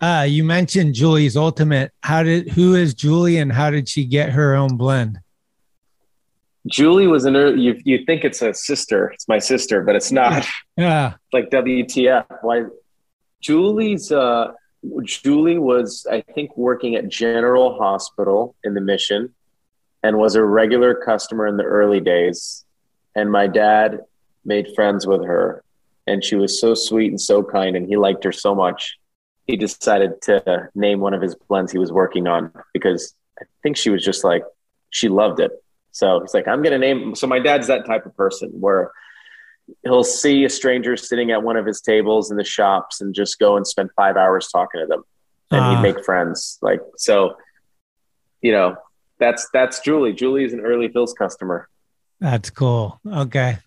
[0.00, 1.92] Uh, you mentioned Julie's Ultimate.
[2.02, 5.18] How did who is Julie and how did she get her own blend?
[6.66, 10.10] julie was an early, you, you think it's a sister it's my sister but it's
[10.10, 10.46] not
[10.78, 11.14] Yeah.
[11.30, 12.24] like WTF.
[12.40, 12.62] Why?
[13.42, 14.52] Julie's uh,
[15.02, 19.34] Julie was, I think, working at General Hospital in the Mission,
[20.02, 22.64] and was a regular customer in the early days.
[23.14, 24.00] And my dad
[24.44, 25.62] made friends with her,
[26.06, 28.96] and she was so sweet and so kind, and he liked her so much.
[29.46, 33.76] He decided to name one of his blends he was working on because I think
[33.76, 34.42] she was just like
[34.90, 35.50] she loved it.
[35.92, 37.14] So he's like, I'm gonna name.
[37.14, 38.90] So my dad's that type of person where
[39.82, 43.38] he'll see a stranger sitting at one of his tables in the shops and just
[43.38, 45.02] go and spend five hours talking to them
[45.50, 45.76] and Ah.
[45.76, 47.34] he'd make friends like so
[48.42, 48.76] you know
[49.18, 51.66] that's that's julie julie is an early phil's customer
[52.20, 53.00] That's cool.
[53.06, 53.58] Okay.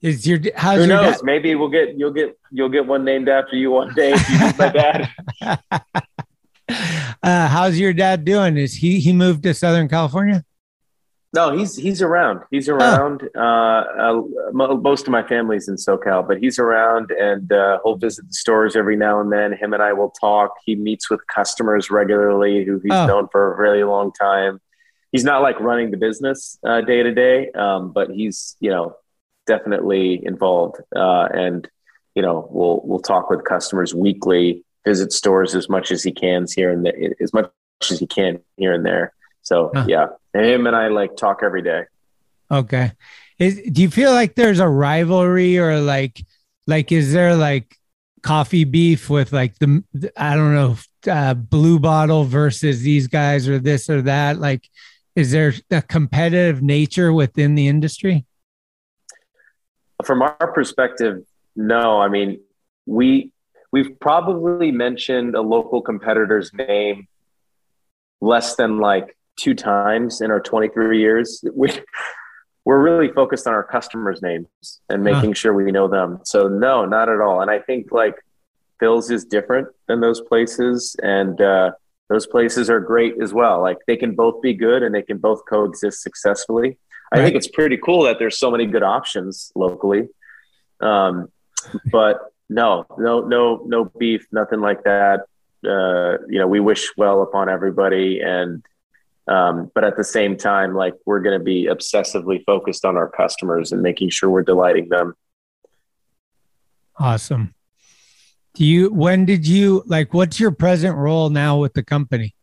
[0.00, 1.24] Is your how's who your knows dad?
[1.24, 4.38] maybe we'll get you'll get you'll get one named after you one day if you
[4.58, 5.10] my dad
[7.22, 8.56] Uh, how's your dad doing?
[8.58, 10.44] Is he he moved to Southern California?
[11.34, 14.22] no he's he's around he's around uh, uh
[14.54, 18.74] most of my family's in socal but he's around and uh, he'll visit the stores
[18.74, 22.78] every now and then him and i will talk he meets with customers regularly who
[22.82, 23.06] he's Oh.
[23.06, 24.58] known for a really long time
[25.12, 28.94] he's not like running the business uh, day to day um, but he's you know
[29.48, 31.68] definitely involved uh, and
[32.14, 36.46] you know we'll we'll talk with customers weekly visit stores as much as he can
[36.54, 37.50] here and there as much
[37.90, 39.06] as he can here and there
[39.42, 39.86] so Huh.
[39.88, 41.82] yeah him and i like talk every day
[42.50, 42.92] Okay.
[43.38, 46.24] Is do you feel like there's a rivalry or like
[46.66, 47.76] like is there like
[48.22, 49.84] coffee beef with like the
[50.16, 50.76] I don't know
[51.12, 54.66] uh, blue bottle versus these guys or this or that like
[55.14, 58.24] is there a competitive nature within the industry?
[60.04, 61.24] From our perspective,
[61.56, 62.00] no.
[62.00, 62.40] I mean,
[62.86, 63.32] we
[63.72, 67.08] we've probably mentioned a local competitor's name
[68.20, 71.44] less than like two times in our 23 years.
[71.54, 71.70] We,
[72.64, 74.46] we're really focused on our customers' names
[74.88, 76.20] and making sure we know them.
[76.24, 77.40] So no, not at all.
[77.40, 78.14] And I think like
[78.78, 81.72] Phil's is different than those places, and uh,
[82.08, 83.60] those places are great as well.
[83.60, 86.78] Like they can both be good and they can both coexist successfully.
[87.12, 90.08] I think it's pretty cool that there's so many good options locally.
[90.80, 91.28] Um,
[91.90, 95.20] but no, no, no, no beef, nothing like that.
[95.64, 98.64] Uh, you know, we wish well upon everybody, and
[99.26, 103.08] um, but at the same time, like we're going to be obsessively focused on our
[103.08, 105.14] customers and making sure we're delighting them.
[106.96, 107.54] Awesome.
[108.54, 108.92] Do you?
[108.92, 110.14] When did you like?
[110.14, 112.34] What's your present role now with the company?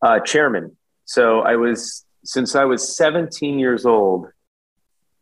[0.00, 0.76] Uh, chairman.
[1.06, 4.26] So I was since I was 17 years old.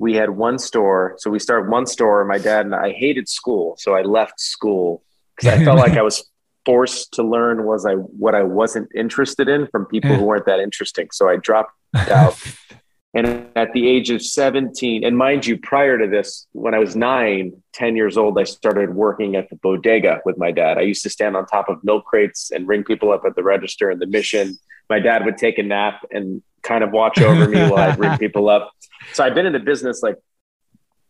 [0.00, 2.24] We had one store, so we started one store.
[2.24, 5.04] My dad and I hated school, so I left school
[5.36, 6.28] because I felt like I was
[6.66, 10.58] forced to learn was I what I wasn't interested in from people who weren't that
[10.58, 11.08] interesting.
[11.12, 12.42] So I dropped out.
[13.14, 16.96] and at the age of 17, and mind you, prior to this, when I was
[16.96, 20.76] nine, 10 years old, I started working at the bodega with my dad.
[20.76, 23.44] I used to stand on top of milk crates and ring people up at the
[23.44, 24.58] register in the mission.
[24.90, 28.18] My dad would take a nap and kind of watch over me while I bring
[28.18, 28.72] people up.
[29.12, 30.16] So I've been in the business like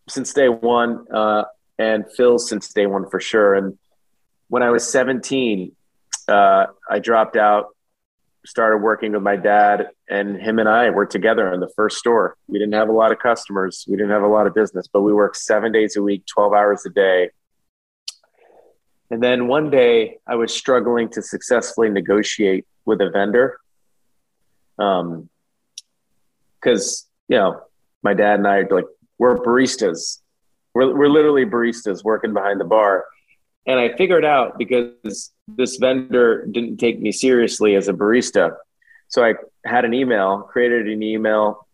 [0.08, 1.44] since day one, uh,
[1.78, 3.54] and Phil since day one for sure.
[3.54, 3.78] And
[4.48, 5.72] when I was 17,
[6.28, 7.66] uh, I dropped out,
[8.44, 12.36] started working with my dad, and him and I were together in the first store.
[12.46, 15.02] We didn't have a lot of customers, we didn't have a lot of business, but
[15.02, 17.30] we worked seven days a week, 12 hours a day.
[19.10, 23.58] And then one day I was struggling to successfully negotiate with a vendor.
[24.78, 25.28] Um,
[26.66, 27.60] because, you know,
[28.02, 28.86] my dad and I are like,
[29.18, 30.20] we're baristas.
[30.74, 33.04] We're, we're literally baristas working behind the bar
[33.66, 38.54] and I figured out because this vendor didn't take me seriously as a barista.
[39.08, 41.66] So I had an email, created an email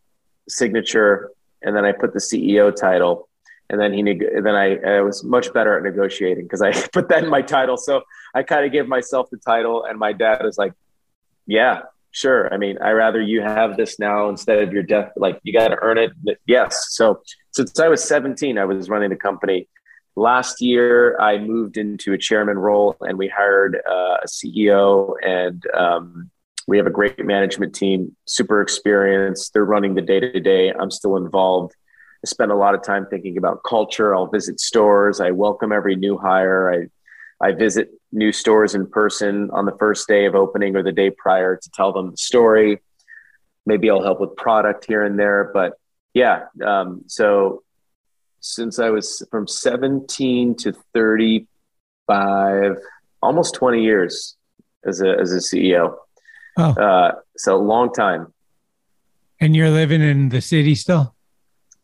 [0.49, 1.30] signature,
[1.62, 3.28] and then I put the CEO title.
[3.68, 7.09] And then he, neg- then I, I was much better at negotiating because I put
[7.11, 7.76] that in my title.
[7.76, 8.03] So
[8.34, 10.72] I kind of gave myself the title, and my dad was like,
[11.47, 11.82] "Yeah,
[12.12, 12.52] sure.
[12.52, 15.12] I mean, I rather you have this now instead of your death.
[15.16, 16.12] Like you got to earn it.
[16.46, 16.88] Yes.
[16.90, 19.68] So since I was 17, I was running the company
[20.14, 25.64] last year i moved into a chairman role and we hired uh, a ceo and
[25.74, 26.30] um,
[26.68, 30.90] we have a great management team super experienced they're running the day to day i'm
[30.90, 31.72] still involved
[32.22, 35.96] i spend a lot of time thinking about culture i'll visit stores i welcome every
[35.96, 36.86] new hire i
[37.42, 41.10] I visit new stores in person on the first day of opening or the day
[41.10, 42.80] prior to tell them the story.
[43.64, 45.74] Maybe I'll help with product here and there, but
[46.14, 46.44] yeah.
[46.64, 47.62] Um, so
[48.40, 52.76] since I was from 17 to 35,
[53.22, 54.36] almost 20 years
[54.84, 55.96] as a, as a CEO.
[56.58, 56.70] Oh.
[56.72, 58.32] Uh, so a long time.
[59.40, 61.14] And you're living in the city still?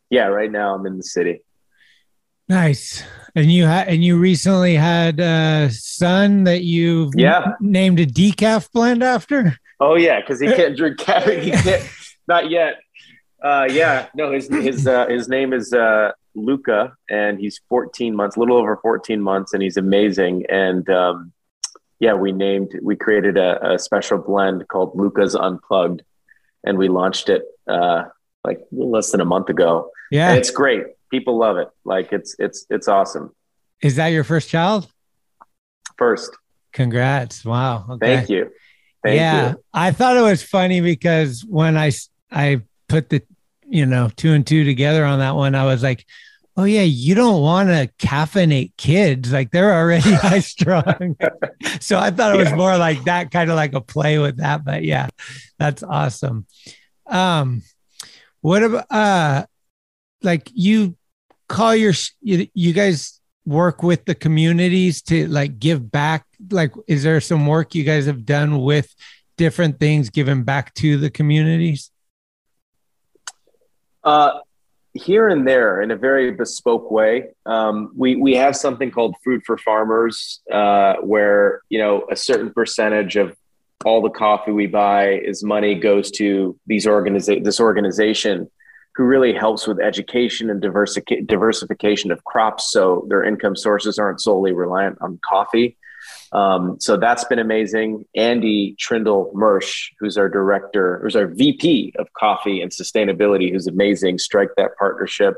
[0.09, 1.41] Yeah, right now I'm in the city.
[2.49, 3.03] Nice.
[3.35, 7.53] And you had and you recently had a son that you Yeah.
[7.61, 9.55] named a decaf blend after?
[9.79, 11.41] Oh yeah, because he can't drink caffeine.
[11.41, 11.87] He can't,
[12.27, 12.79] not yet.
[13.41, 18.35] Uh, yeah, no, his his uh, his name is uh, Luca, and he's 14 months,
[18.35, 20.45] a little over 14 months, and he's amazing.
[20.49, 21.31] And um,
[21.99, 26.01] yeah, we named, we created a, a special blend called Luca's Unplugged,
[26.65, 28.05] and we launched it uh,
[28.43, 29.91] like less than a month ago.
[30.11, 30.29] Yeah.
[30.31, 30.83] and it's great.
[31.11, 31.67] People love it.
[31.85, 33.33] Like it's it's it's awesome.
[33.81, 34.87] Is that your first child?
[35.97, 36.31] First,
[36.73, 37.43] Congrats.
[37.43, 37.85] Wow.
[37.89, 38.15] Okay.
[38.15, 38.49] thank you,
[39.03, 39.63] thank yeah, you.
[39.73, 41.91] I thought it was funny because when I
[42.31, 43.21] I put the
[43.67, 46.05] you know two and two together on that one, I was like,
[46.57, 51.15] oh yeah, you don't want to caffeinate kids like they're already high strung.
[51.79, 52.55] so I thought it was Yeah.
[52.55, 54.63] more like that, kind of like a play with that.
[54.63, 55.07] But yeah,
[55.57, 56.45] that's awesome.
[57.07, 57.63] Um,
[58.41, 59.45] what about uh,
[60.21, 60.95] like you
[61.49, 66.25] call your you, you guys work with the communities to like give back?
[66.49, 68.95] Like is there some work you guys have done with
[69.37, 71.91] different things given back to the communities?
[74.03, 74.39] Uh,
[74.93, 79.41] here and there, in a very bespoke way, um, we we have something called Food
[79.45, 83.35] for Farmers, uh, where you know a certain percentage of
[83.85, 88.49] all the coffee we buy is money goes to these organiza- this organization
[88.99, 94.19] who really helps with education and diversica- diversification of crops so their income sources aren't
[94.19, 95.77] solely reliant on coffee
[96.33, 98.03] Um, so that's been amazing.
[98.13, 104.17] Andy Trindle Mersch, who's our director, who's our VP of coffee and sustainability, who's amazing,
[104.19, 105.35] strike that partnership.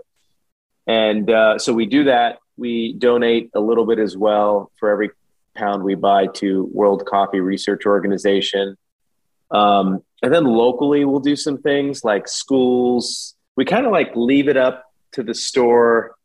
[0.88, 2.40] And uh, so we do that.
[2.58, 5.12] We donate a little bit as well for every
[5.56, 8.76] pound we buy to World Coffee Research Organization.
[9.52, 13.36] Um, and then locally, we'll do some things like schools.
[13.58, 16.16] We kind of like leave it up to the store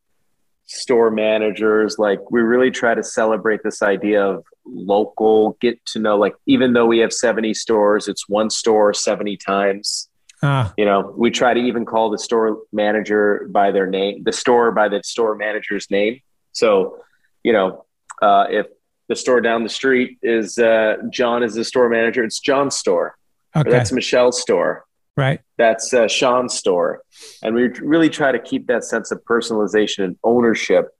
[0.66, 1.98] store managers.
[1.98, 6.72] Like we really try to celebrate this idea of local get to know like even
[6.72, 10.08] though we have 70 stores it's one store 70 times.
[10.42, 10.74] Ah.
[10.76, 14.70] you know we try to even call the store manager by their name the store
[14.70, 16.20] by the store manager's name.
[16.52, 16.98] So
[17.42, 17.84] you know
[18.20, 18.66] uh, if
[19.08, 23.16] the store down the street is uh, john is the store manager it's john's store.
[23.54, 23.70] Or Okay.
[23.70, 24.84] that's michelle's store
[25.16, 25.40] Right.
[25.56, 27.02] that's uh, Sean's store.
[27.42, 30.90] And we really try to keep that sense of personalization and ownership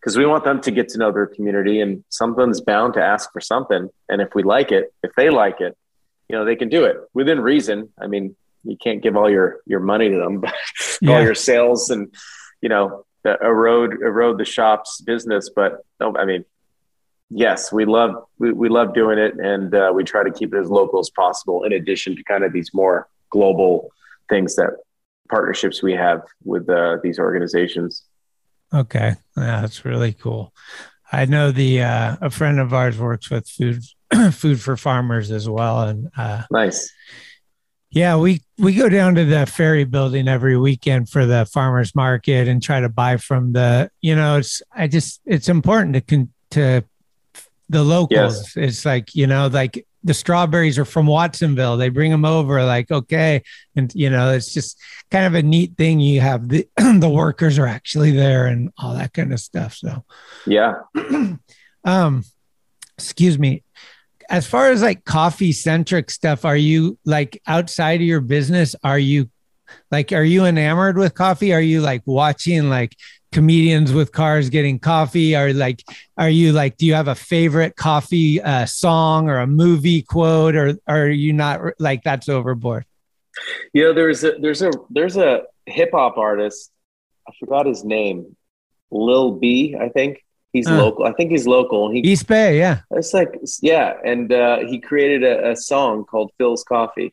[0.00, 3.30] because we want them to get to know their community and someone's bound to ask
[3.32, 3.90] for something.
[4.08, 5.76] And if we like it, if they like it,
[6.28, 7.90] you know, they can do it within reason.
[8.00, 10.54] I mean, you can't give all your, your money to them, but
[11.02, 11.16] Yeah.
[11.16, 12.14] all your sales and,
[12.62, 15.50] you know, erode, erode the shop's business.
[15.54, 16.44] But no, I mean,
[17.30, 19.34] yes, we love, we, we love doing it.
[19.34, 22.44] And uh, we try to keep it as local as possible in addition to kind
[22.44, 23.90] of these more global
[24.28, 24.70] things that
[25.28, 28.04] partnerships we have with uh, these organizations.
[28.72, 29.14] Okay.
[29.36, 30.52] Yeah, that's really cool.
[31.10, 33.82] I know the uh, a friend of ours works with food
[34.32, 35.82] food for farmers as well.
[35.82, 36.90] And uh Nice.
[37.90, 42.46] yeah, we we go down to the ferry building every weekend for the farmers market
[42.48, 46.32] and try to buy from the you know, it's I just it's important to con-
[46.50, 46.84] to
[47.70, 48.56] the locals.
[48.56, 51.76] It's like, you know, like the strawberries are from Watsonville.
[51.76, 53.42] They bring them over like, okay.
[53.76, 54.78] And, you know, it's just
[55.10, 56.00] kind of a neat thing.
[56.00, 59.74] You have the, the workers are actually there and all that kind of stuff.
[59.74, 60.04] So,
[60.46, 60.74] Yeah.
[61.84, 62.24] um,
[62.96, 63.62] excuse me.
[64.30, 68.76] As far as like coffee centric stuff, are you like outside of your business?
[68.84, 69.30] Are you
[69.90, 71.52] like, are you enamored with coffee?
[71.52, 72.94] Are you like watching like
[73.32, 75.34] comedians with cars getting coffee?
[75.36, 75.82] Are like,
[76.16, 80.56] are you like, do you have a favorite coffee uh, song or a movie quote,
[80.56, 82.84] or, or are you not like that's overboard?
[83.72, 86.72] You know, there's a there's a there's a hip hop artist.
[87.28, 88.36] I forgot his name.
[88.90, 90.24] Lil B, I think.
[90.52, 90.78] He's Uh.
[90.78, 91.04] local.
[91.04, 91.90] I think he's local.
[91.92, 92.80] He East Bay, yeah.
[92.90, 97.12] It's like yeah, and uh, he created a, a song called Phil's Coffee,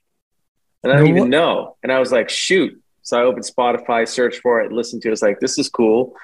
[0.83, 1.75] and I don't No, even know.
[1.83, 2.81] And I was like, shoot.
[3.05, 5.11] So I opened Spotify, searched for it, listened to it.
[5.13, 6.15] It's like this is cool.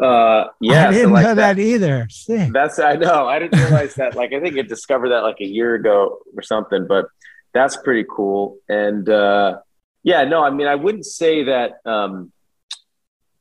[0.00, 2.06] Uh, yeah, I didn't like know that, either.
[2.10, 2.52] Sick.
[2.52, 3.26] That's I know.
[3.26, 4.14] I didn't realize that.
[4.14, 6.86] Like I think I discovered that like a year ago or something.
[6.86, 7.06] But
[7.54, 8.58] that's pretty cool.
[8.68, 9.60] And uh,
[10.02, 11.78] yeah, no, I mean I wouldn't say that.
[11.86, 12.32] Um,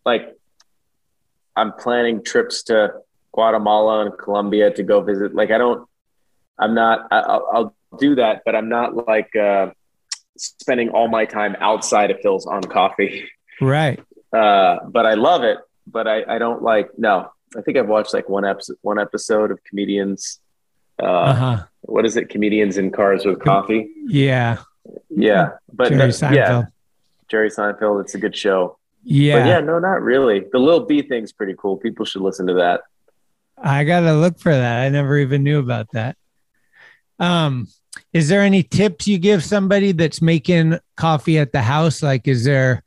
[0.06, 0.34] like
[1.58, 2.94] I'm planning trips to
[3.34, 5.36] Guatemala and Colombia to go visit.
[5.36, 5.86] Like I don't.
[6.58, 7.08] I'm not.
[7.12, 9.72] I, I'll, I'll do that, but I'm not like uh,
[10.40, 13.28] spending all my time outside of Phil's on coffee.
[13.62, 14.00] Right.
[14.32, 15.58] Uh, but I love it.
[15.88, 16.90] But I, I don't like.
[16.98, 18.78] No, I think I've watched like one episode.
[18.82, 20.40] One episode of comedians.
[21.02, 21.64] Uh, Uh-huh.
[21.82, 22.30] What is it?
[22.30, 23.90] Comedians in cars with coffee.
[24.06, 24.58] Yeah.
[25.10, 26.64] Yeah, but Jerry that- yeah,
[27.28, 28.02] Jerry Seinfeld.
[28.02, 28.78] It's a good show.
[29.04, 29.40] Yeah.
[29.40, 30.46] But yeah, no, not really.
[30.52, 31.78] The Lil B thing's pretty cool.
[31.78, 32.82] People should listen to that.
[33.58, 34.82] I gotta look for that.
[34.86, 36.18] I never even knew about that.
[37.20, 37.68] Um,
[38.14, 42.02] is there any tips you give somebody that's making coffee at the house?
[42.02, 42.84] Like, is there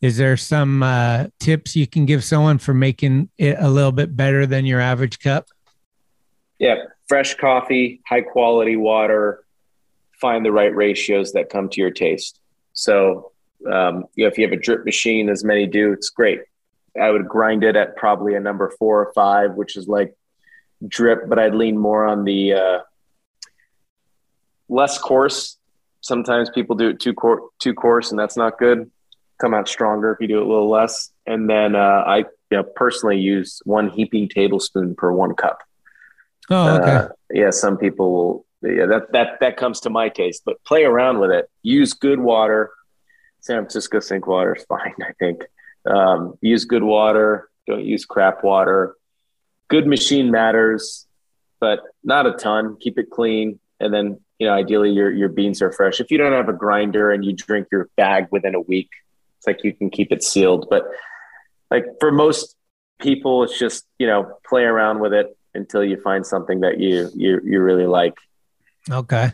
[0.00, 4.14] is there some uh, tips you can give someone for making it a little bit
[4.14, 5.46] better than your average cup?
[6.58, 6.76] Yeah,
[7.08, 9.44] fresh coffee, high quality water.
[10.20, 12.38] Find the right ratios that come to your taste.
[12.74, 13.32] So,
[13.70, 16.40] um, you know, if you have a drip machine, as many do, it's great.
[17.00, 20.14] I would grind it at probably a number four or five, which is like
[20.86, 22.78] drip, but I'd lean more on the uh,
[24.68, 25.56] less coarse.
[26.00, 28.90] Sometimes people do it too coarse, too coarse, and that's not good.
[29.40, 31.10] Come out stronger if you do it a little less.
[31.26, 32.26] And then uh, I, you
[32.58, 35.60] know, personally use one heaping tablespoon per one cup.
[36.50, 36.90] Oh, okay.
[36.90, 38.46] Uh, yeah, some people will.
[38.62, 40.42] Yeah, that that that comes to my taste.
[40.44, 41.50] But play around with it.
[41.62, 42.70] Use good water.
[43.40, 44.94] San Francisco sink water is fine.
[45.02, 45.42] I think.
[45.86, 47.50] Um, use good water.
[47.66, 48.96] Don't use crap water.
[49.68, 51.06] Good machine matters,
[51.60, 52.76] but not a ton.
[52.80, 56.00] Keep it clean, and then you know, ideally your your beans are fresh.
[56.00, 58.90] If you don't have a grinder and you drink your bag within a week,
[59.38, 60.66] it's like you can keep it sealed.
[60.68, 60.84] But
[61.70, 62.54] like for most
[63.00, 67.08] people, it's just you know play around with it until you find something that you
[67.14, 68.18] you you really like.
[68.90, 69.32] Okay.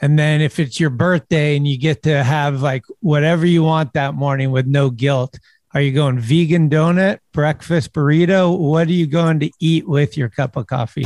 [0.00, 3.94] And then if it's your birthday and you get to have like whatever you want
[3.94, 5.40] that morning with no guilt,
[5.74, 8.56] are you going vegan donut, breakfast burrito?
[8.56, 11.04] What are you going to eat with your cup of coffee?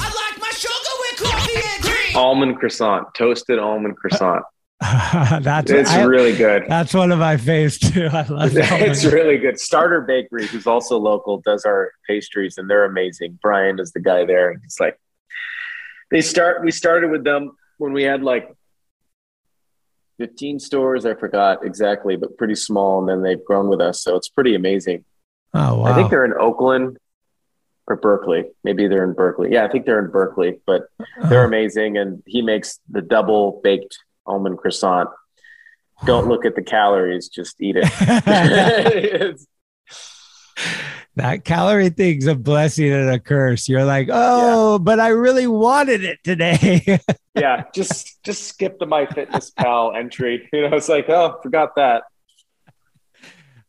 [2.14, 4.42] Almond croissant, toasted almond croissant.
[4.80, 6.64] that's It's I- really good.
[6.68, 8.06] That's one of my faves too.
[8.06, 8.80] I love that.
[8.80, 9.58] it's really good.
[9.61, 13.38] Starter Bakery, who's also local, does our pastries, and they're amazing.
[13.42, 14.98] Brian is the guy there, it's like
[16.11, 16.64] they start.
[16.64, 18.52] We started with them when we had like
[20.18, 21.04] fifteen stores.
[21.04, 24.54] I forgot exactly, but pretty small, and then they've grown with us, so it's pretty
[24.54, 25.04] amazing.
[25.52, 25.84] Oh wow.
[25.84, 26.96] I think they're in Oakland
[27.91, 28.45] or Berkeley.
[28.64, 29.53] Maybe they're in Berkeley.
[29.53, 30.84] Yeah, I think they're in Berkeley, but
[31.28, 31.47] they're uh-huh.
[31.47, 31.99] amazing.
[31.99, 35.11] And he makes the double baked almond croissant.
[36.07, 39.38] Don't look at the calories, just eat it.
[41.16, 43.68] That calorie thing's a blessing and a curse.
[43.68, 47.01] You're like, oh, but I really wanted it today.
[47.34, 50.49] yeah, just just skip the My Fitness Pal entry.
[50.53, 52.05] You know, it's like, oh, forgot that.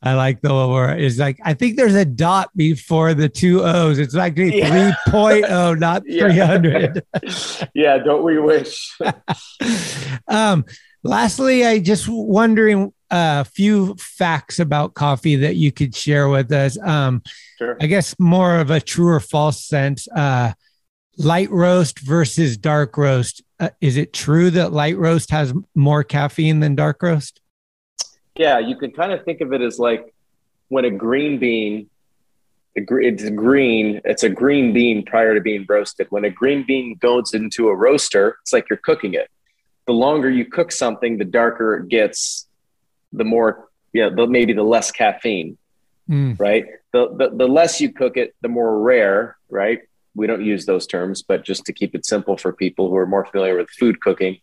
[0.03, 3.61] I like the one where it's like, I think there's a dot before the two
[3.63, 3.99] O's.
[3.99, 4.93] It's like Yeah.
[5.07, 6.23] 3.0, not Yeah.
[6.23, 7.03] 300.
[7.75, 8.97] yeah, don't we wish?
[10.27, 10.65] um,
[11.03, 16.79] lastly, I just wondering a few facts about coffee that you could share with us.
[16.79, 17.21] Um,
[17.57, 17.77] Sure.
[17.79, 20.07] I guess more of a true or false sense.
[20.07, 20.53] Uh,
[21.17, 23.43] light roast versus dark roast.
[23.59, 27.40] Uh, is it true that light roast has more caffeine than dark roast?
[28.41, 30.03] Yeah, you can kind of think of it as like
[30.69, 31.91] when a green bean,
[32.73, 36.07] it's green, it's a green bean prior to being roasted.
[36.09, 39.29] When a green bean goes into a roaster, it's like you're cooking it.
[39.85, 42.47] The longer you cook something, the darker it gets,
[43.13, 45.57] the more, yeah, the, maybe the less caffeine,
[46.09, 46.37] Mm.
[46.39, 46.65] right?
[46.93, 49.81] The, the, the less you cook it, the more rare, right?
[50.15, 53.05] We don't use those terms, but just to keep it simple for people who are
[53.05, 54.39] more familiar with food cooking,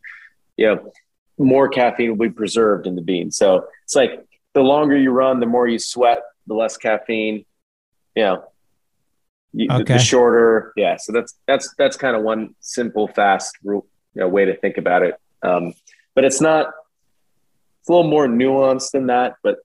[0.56, 0.92] you know,
[1.38, 3.30] more caffeine will be preserved in the bean.
[3.30, 4.24] So it's like
[4.54, 7.44] the longer you run, the more you sweat, the less caffeine.
[8.16, 8.44] You know,
[9.52, 9.92] you, the- Okay.
[9.94, 10.72] the shorter.
[10.76, 10.96] Yeah.
[10.96, 14.76] So that's that's that's kind of one simple, fast rule, you know, way to think
[14.78, 15.14] about it.
[15.42, 15.74] Um,
[16.14, 16.68] but it's not.
[17.80, 19.58] It's a little more nuanced than that, but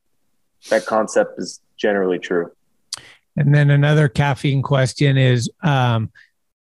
[0.70, 2.52] that concept is generally true.
[3.36, 6.12] And then another caffeine question is um,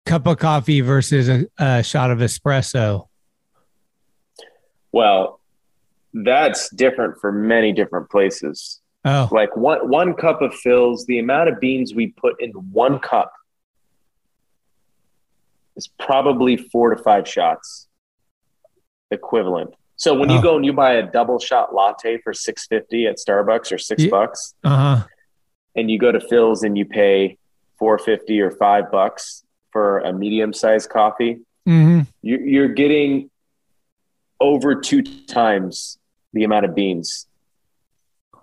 [0.07, 3.09] cup of coffee versus a, a shot of espresso.
[4.95, 5.40] Well,
[6.12, 8.80] that's different for many different places.
[9.05, 13.01] Oh, Like one one cup of Phil's, the amount of beans we put into one
[13.01, 13.32] cup
[15.76, 17.88] is probably four to five shots
[19.11, 19.74] equivalent.
[19.97, 20.36] So when Oh.
[20.36, 23.78] you go and you buy a double shot latte for six fifty at Starbucks or
[23.78, 25.07] six Ye- bucks, uh huh.
[25.74, 27.36] and you go to Phil's and you pay
[27.78, 29.42] four fifty or five bucks
[29.72, 33.30] for a medium sized coffee, hmm you, you're getting
[34.41, 35.99] over two times
[36.32, 37.26] the amount of beans.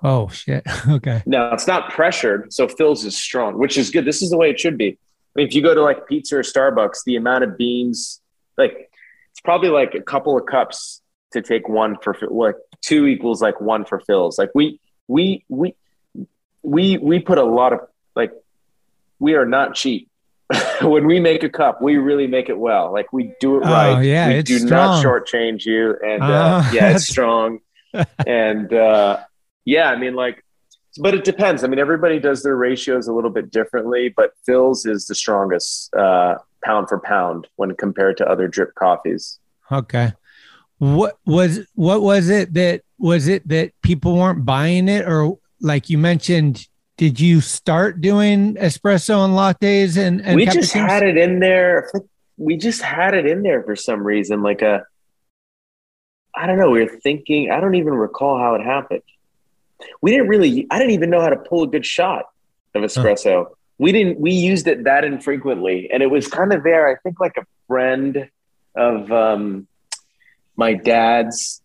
[0.04, 0.66] Oh shit.
[0.90, 1.22] Okay.
[1.26, 4.06] Now it's not pressured, so Phil's is strong, which is good.
[4.06, 4.90] This is the way it should be.
[4.90, 4.96] I
[5.36, 8.22] mean, if you go to like Peet's or Starbucks, the amount of beans,
[8.58, 8.90] like
[9.32, 13.62] it's probably like a couple of cups to take one for like two equals like
[13.62, 14.38] one for Phil's.
[14.38, 15.76] Like we we we
[16.64, 17.80] we we put a lot of
[18.16, 18.32] like
[19.20, 20.10] we are not cheap.
[20.82, 22.92] when we make a cup, we really make it well.
[22.92, 24.02] Like we do it Oh, right.
[24.04, 25.22] yeah, we do not strong.
[25.22, 27.60] shortchange you, and uh, Uh, yeah, it's strong.
[28.28, 29.20] and uh,
[29.66, 30.44] yeah, I mean, like,
[31.00, 31.64] but it depends.
[31.64, 35.94] I mean, everybody does their ratios a little bit differently, but Phil's is the strongest
[35.96, 39.40] uh, pound for pound when compared to other drip coffees.
[39.72, 40.14] Okay.
[40.80, 45.90] What was what was it that was it that people weren't buying it or like
[45.90, 46.68] you mentioned?
[47.02, 51.90] Did you start doing espresso and lattes and, and we just had it in there.
[52.38, 54.86] We just had it in there for some reason, like a.
[56.36, 56.70] I don't know.
[56.70, 57.50] We were thinking.
[57.50, 59.02] I don't even recall how it happened.
[60.04, 60.68] We didn't really.
[60.70, 62.26] I didn't even know how to pull a good shot
[62.76, 63.48] of espresso.
[63.80, 64.20] We didn't.
[64.20, 66.88] We used it that infrequently, and it was kind of there.
[66.88, 68.30] I think like a friend
[68.76, 69.68] of um,
[70.56, 71.64] my dad's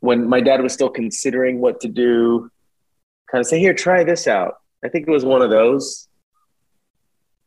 [0.00, 2.50] when my dad was still considering what to do.
[3.32, 4.56] Kind of say, here, try this out.
[4.84, 6.06] I think it was one of those.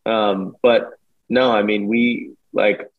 [0.05, 0.91] Um, but
[1.29, 2.89] no, I mean, we like,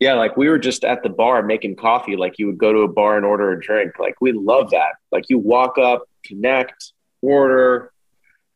[0.00, 2.16] yeah, like we were just at the bar making coffee.
[2.16, 3.98] Like you would go to a bar and order a drink.
[3.98, 4.94] Like we love that.
[5.10, 6.92] Like you walk up, connect,
[7.22, 7.92] order.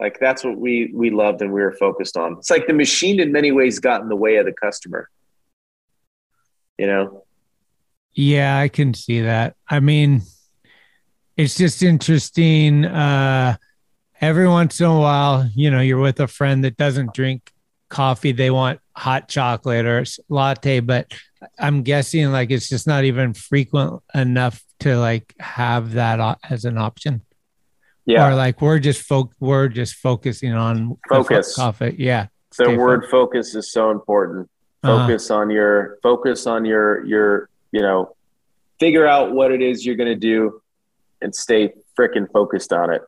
[0.00, 2.38] Like that's what we we loved and we were focused on.
[2.38, 5.08] It's like the machine in many ways got in the way of the customer.
[6.78, 7.24] You know?
[8.14, 9.56] Yeah, I can see that.
[9.68, 10.22] I mean,
[11.36, 12.84] it's just interesting.
[12.84, 13.56] Uh,
[14.20, 17.50] every once in a while, you know, you're with a friend that doesn't drink
[17.88, 18.32] coffee.
[18.32, 21.12] They want hot chocolate or latte, but
[21.58, 26.78] I'm guessing like it's just not even frequent enough to like have that as an
[26.78, 27.22] option.
[28.04, 28.28] Yeah.
[28.28, 31.54] Or like we're just folk, we're just focusing on Focus.
[31.54, 31.94] coffee.
[31.98, 32.26] Yeah.
[32.58, 34.50] The Stay word focus is so important.
[34.82, 35.06] Uh-huh.
[35.06, 38.14] Focus on your focus on your your you know,
[38.78, 40.61] figure out what it is you're going to do,
[41.22, 43.02] and stay freaking focused on it.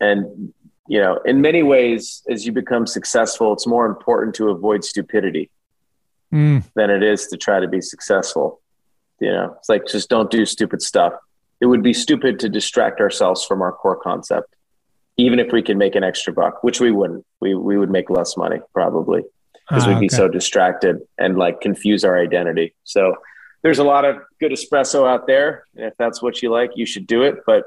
[0.00, 0.52] And
[0.86, 5.50] you know, in many ways, as you become successful, it's more important to avoid stupidity
[6.32, 8.60] Mm, than it is to try to be successful.
[9.20, 11.12] You know, it's like just don't do stupid stuff.
[11.60, 14.52] It would be stupid to distract ourselves from our core concept,
[15.16, 17.24] even if we can make an extra buck, which we wouldn't.
[17.40, 19.22] We we would make less money probably
[19.68, 20.16] because Ah, we'd be okay.
[20.16, 22.74] so distracted and like confuse our identity.
[22.82, 23.14] So
[23.64, 25.64] there's a lot of good espresso out there.
[25.74, 27.36] And if that's what you like, you should do it.
[27.46, 27.64] But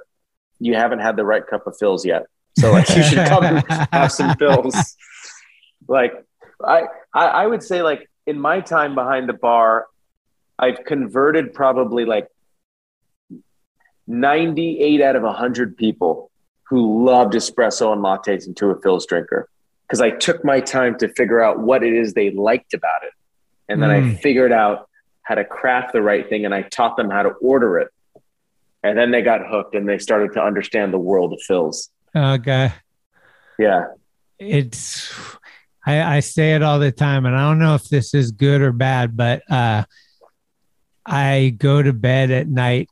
[0.59, 2.27] you haven't had the right cup of Phil's yet.
[2.57, 4.95] So like you should come and have some Phil's.
[5.87, 6.13] Like
[6.63, 6.83] I,
[7.13, 9.87] I I would say like in my time behind the bar,
[10.57, 12.27] I've converted probably like
[14.07, 16.31] 98 out of 100 people
[16.69, 19.49] who loved espresso and lattes into a Phil's drinker
[19.87, 23.13] because I took my time to figure out what it is they liked about it.
[23.69, 24.19] And then I Mm.
[24.19, 24.86] figured out
[25.27, 27.89] how to craft the right thing and I taught them how to order it.
[28.81, 31.89] And then they got hooked and they started to understand the world of Phil's.
[32.15, 32.71] Okay.
[33.59, 33.87] Yeah.
[34.39, 35.13] It's
[35.85, 38.61] I, I say it all the time, and I don't know if this is good
[38.61, 39.83] or bad, but uh
[41.05, 42.89] I go to bed at night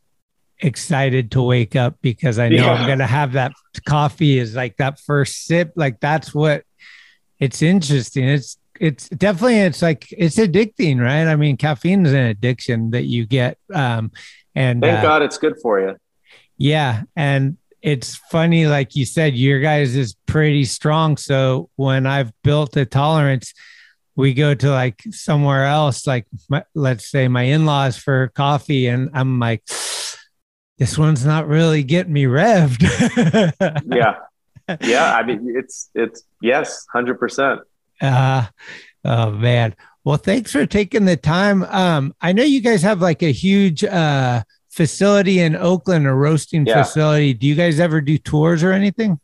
[0.60, 3.54] excited to wake up because I know I'm gonna have that
[3.88, 5.72] coffee is like that first sip.
[5.76, 6.64] Like that's what
[7.40, 8.28] it's interesting.
[8.28, 11.28] It's it's definitely it's like it's addicting, right?
[11.28, 13.58] I mean, caffeine is an addiction that you get.
[13.74, 14.12] Um
[14.56, 15.96] and Thank uh, God it's good for you.
[16.58, 21.18] yeah, and it's funny, like you said, your guys is pretty strong.
[21.18, 23.54] So when I've built a tolerance,
[24.16, 29.12] we go to like somewhere else, like my, let's say my in-laws for coffee, and
[29.14, 29.64] I'm like,
[30.78, 32.82] this one's not really getting me revved.
[33.96, 34.16] Yeah.
[34.82, 35.14] Yeah.
[35.16, 37.60] I mean, it's, it's, yes, 100%.
[38.02, 38.46] Uh,
[39.04, 39.76] oh man.
[40.04, 41.64] Well, thanks for taking the time.
[41.64, 46.66] Um, I know you guys have like a huge uh facility in Oakland, a roasting
[46.66, 46.84] Yeah.
[46.84, 47.34] facility.
[47.34, 49.20] Do you guys ever do tours or anything?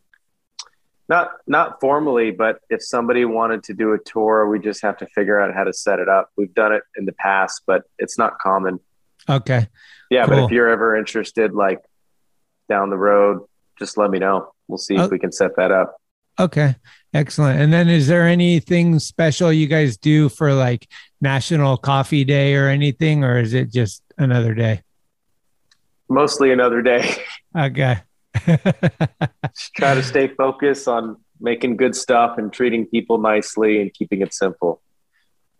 [1.09, 5.07] Not not formally, but if somebody wanted to do a tour, we just have to
[5.07, 6.29] figure out how to set it up.
[6.37, 8.79] We've done it in the past, but it's not common.
[9.29, 9.67] Okay.
[10.09, 11.79] Yeah, but if you're ever interested, like
[12.69, 13.41] down the road,
[13.77, 14.51] just let me know.
[14.69, 15.03] We'll see Oh.
[15.05, 15.97] if we can set that up.
[16.41, 16.75] Okay.
[17.13, 17.61] Excellent.
[17.61, 20.87] And then is there anything special you guys do for like
[21.19, 24.81] National Coffee Day or anything, or is it just another day?
[26.09, 27.15] Mostly another day.
[27.53, 27.97] Okay.
[28.47, 34.21] just try to stay focused on making good stuff and treating people nicely and keeping
[34.21, 34.81] it simple.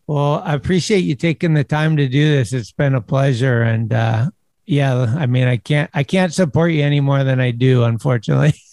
[0.08, 2.54] Well, I appreciate you taking the time to do this.
[2.54, 3.62] It's been a pleasure.
[3.62, 4.30] And uh
[4.72, 8.54] yeah, I mean I can't I can't support you any more than I do, unfortunately.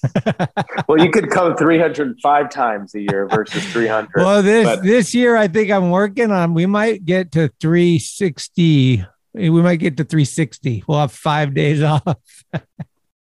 [0.89, 4.09] Well, you could come 305 times a year versus 300.
[4.17, 9.05] well, this but this year I think I'm working on we might get to 360.
[9.35, 10.85] We might get to 360.
[10.87, 12.17] We'll have five days off.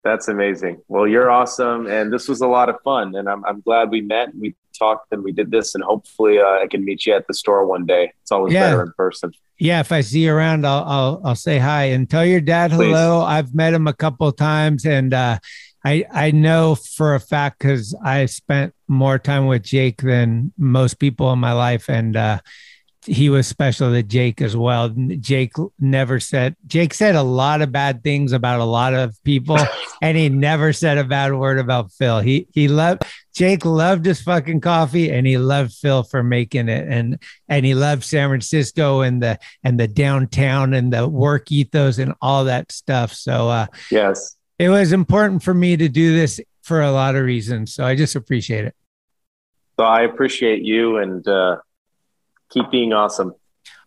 [0.03, 0.81] That's amazing.
[0.87, 3.15] Well, you're awesome, and this was a lot of fun.
[3.15, 6.39] And I'm I'm glad we met, and we talked, and we did this, and hopefully
[6.39, 8.13] uh, I can meet you at the store one day.
[8.21, 8.69] It's always Yeah.
[8.69, 9.31] better in person.
[9.59, 12.71] Yeah, if I see you around, I'll I'll I'll say hi and tell your dad
[12.71, 12.87] Please.
[12.87, 13.21] hello.
[13.21, 15.39] I've met him a couple of times, and uh,
[15.83, 20.99] I I know for a fact because I spent more time with Jake than most
[20.99, 22.39] people in my life, and uh,
[23.07, 24.89] he was special to Jake as well.
[24.89, 29.57] Jake never said Jake said a lot of bad things about a lot of people,
[30.01, 32.19] and he never said a bad word about Phil.
[32.19, 33.03] He he loved
[33.33, 37.73] Jake loved his fucking coffee, and he loved Phil for making it, and and he
[37.73, 42.71] loved San Francisco and the and the downtown and the work ethos and all that
[42.71, 43.13] stuff.
[43.13, 44.35] So uh, Yes.
[44.59, 47.73] it was important for me to do this for a lot of reasons.
[47.73, 48.75] So I just appreciate it.
[49.79, 51.57] So I appreciate you, and uh,
[52.49, 53.33] keep being awesome.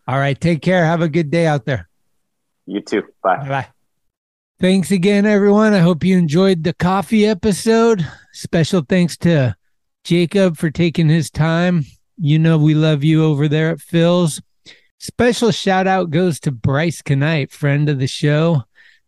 [0.07, 0.85] All right, take care.
[0.85, 1.89] Have a good day out there.
[2.65, 3.03] You too.
[3.23, 3.47] Bye.
[3.47, 3.67] Bye.
[4.59, 5.73] Thanks again, everyone.
[5.73, 8.07] I hope you enjoyed the coffee episode.
[8.31, 9.55] Special thanks to
[10.03, 11.85] Jacob for taking his time.
[12.17, 14.41] You know, we love you over there at Phil's.
[14.99, 18.63] Special shout out goes to Bryce Knight, friend of the show.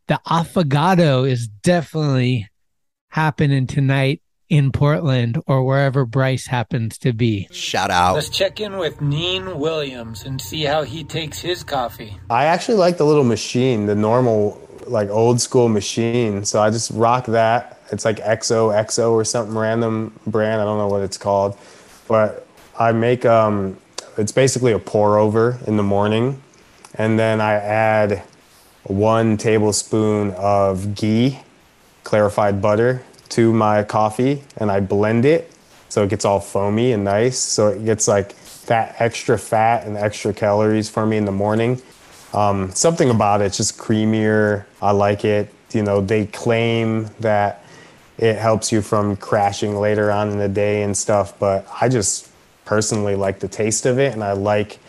[0.07, 2.49] The affogato is definitely
[3.09, 7.47] happening tonight in Portland or wherever Bryce happens to be.
[7.51, 8.15] Shout out.
[8.15, 12.17] Let's check in with Neen Williams and see how he takes his coffee.
[12.29, 16.45] I actually like the little machine, the normal, like old school machine.
[16.45, 17.79] So I just rock that.
[17.91, 20.61] It's like XO XO or something random brand.
[20.61, 21.57] I don't know what it's called,
[22.07, 22.47] but
[22.79, 23.77] I make um,
[24.17, 26.41] it's basically a pour over in the morning,
[26.95, 28.23] and then I add
[28.83, 31.39] one tablespoon of ghee,
[32.03, 35.53] clarified butter to my coffee, and I blend it
[35.93, 37.37] so it gets all foamy and nice.
[37.37, 41.79] So it gets like that extra fat and extra calories for me in the morning.
[42.33, 44.65] Um, something about it, it's just creamier.
[44.81, 45.53] I like it.
[45.71, 47.63] You know, they claim that
[48.17, 52.27] it helps you from crashing later on in the day and stuff, but I just
[52.65, 54.79] personally like the taste of it and I like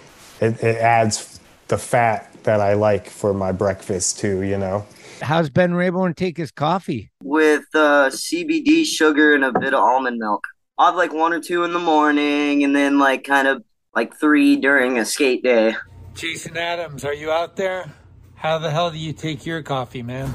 [0.40, 1.38] it, it adds
[1.68, 4.86] the fat that I like for my breakfast too, you know.
[5.24, 7.10] How's Ben Raybourn take his coffee?
[7.22, 10.46] with uh, CBD sugar and a bit of almond milk.
[10.76, 13.64] I'll have like one or two in the morning and then like kind of
[13.94, 15.76] like three during a skate day.
[16.14, 17.90] Jason Adams, are you out there?
[18.34, 20.28] How the hell do you take your coffee, man?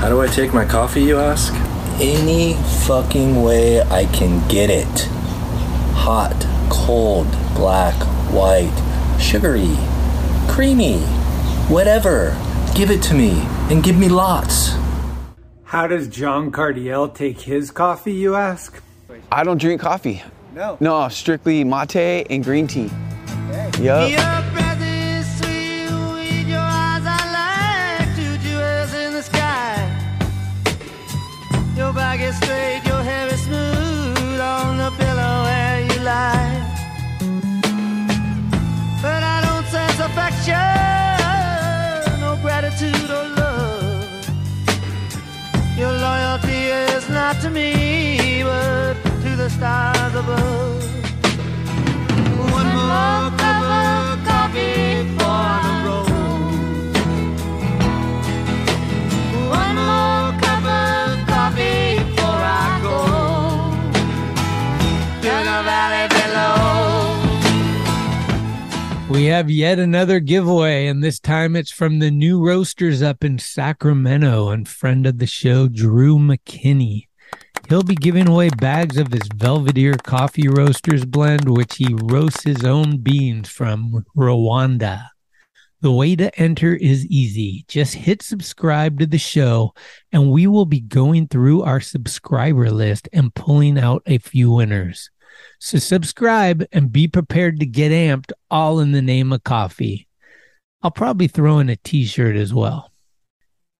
[0.00, 1.54] How do I take my coffee, you ask?
[2.00, 2.54] Any
[2.86, 5.08] fucking way I can get it.
[5.94, 6.36] Hot,
[6.68, 7.94] cold, black,
[8.30, 8.76] white,
[9.18, 9.74] sugary,
[10.48, 10.98] creamy,
[11.68, 12.36] whatever.
[12.74, 14.74] Give it to me and give me lots.
[15.64, 18.82] How does John Cardiel take his coffee, you ask?
[19.30, 20.22] I don't drink coffee.
[20.54, 20.76] No.
[20.80, 22.90] No, strictly mate and green tea.
[23.80, 24.10] Yup.
[31.76, 36.60] Your back is straight, your hair is smooth on the pillow where you lie.
[39.00, 40.77] But I don't sense affection,
[47.18, 50.82] not to me, but to the stars above.
[52.58, 56.94] One more cup of coffee for the road.
[59.60, 62.28] One more cup of coffee the.
[69.10, 73.40] We have yet another giveaway, and this time it's from the new roasters up in
[73.40, 77.07] Sacramento and friend of the show, Drew McKinney.
[77.68, 82.64] He'll be giving away bags of his Belvedere Coffee Roasters blend, which he roasts his
[82.64, 85.08] own beans from Rwanda.
[85.82, 87.66] The way to enter is easy.
[87.68, 89.74] Just hit subscribe to the show,
[90.10, 95.10] and we will be going through our subscriber list and pulling out a few winners.
[95.60, 100.08] So subscribe and be prepared to get amped all in the name of coffee.
[100.82, 102.90] I'll probably throw in a t shirt as well.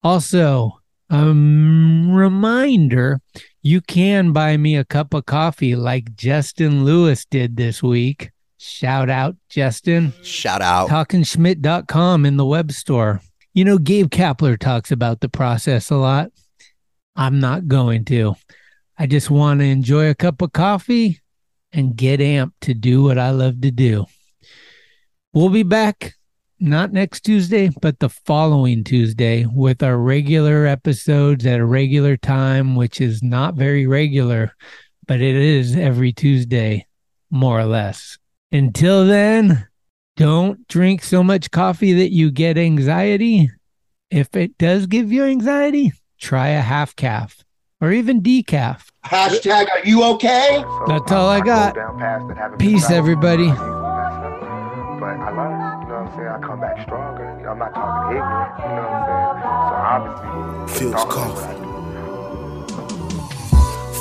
[0.03, 0.78] Also,
[1.11, 3.21] um, reminder
[3.63, 8.31] you can buy me a cup of coffee like Justin Lewis did this week.
[8.59, 10.13] Shout out, Justin.
[10.23, 10.89] Shout out.
[10.89, 13.21] TalkingSchmidt.com in the web store.
[13.55, 16.31] You know, Gabe Kapler talks about the process a lot.
[17.17, 18.37] I'm not going to.
[18.99, 21.21] I just want to enjoy a cup of coffee
[21.73, 24.07] and get amped to do what I love to do.
[25.33, 26.15] We'll be back
[26.61, 32.75] not next Tuesday, but the following Tuesday with our regular episodes at a regular time,
[32.75, 34.53] which is not very regular,
[35.07, 36.87] but it is every Tuesday,
[37.31, 38.19] more or less.
[38.51, 39.69] Until then,
[40.17, 43.51] don't drink so much coffee that you get anxiety.
[44.11, 47.45] If it does give you anxiety, try a half caf
[47.81, 48.89] or even decaf.
[49.05, 50.65] Hashtag, are you okay?
[50.87, 52.59] That's all I got.
[52.59, 53.53] Peace, everybody.
[56.09, 56.45] But I learned, you know what I'm saying?
[56.45, 57.25] I come back stronger.
[57.49, 59.49] I'm not talking ignorant, you know what I'm saying?
[59.69, 61.57] So obviously, Phil's coffee.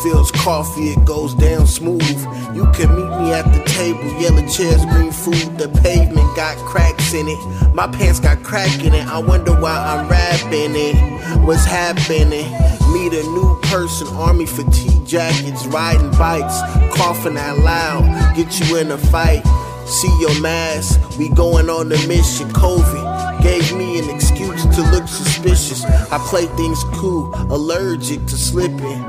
[0.04, 2.20] Phil's coffee, it goes down smooth.
[2.56, 5.58] You can meet me at the table, yellow chairs, green food.
[5.58, 7.74] The pavement got cracks in it.
[7.74, 9.08] My pants got crack in it.
[9.08, 10.96] I wonder why I'm rapping it.
[11.44, 12.30] What's happening?
[12.94, 16.62] Meet a new person, army fatigue jackets, riding bikes,
[16.96, 19.44] coughing out loud, get you in a fight.
[19.88, 22.50] See your mask, we going on a mission.
[22.50, 25.86] COVID gave me an excuse to look suspicious.
[25.86, 29.02] I play things cool, allergic to slipping.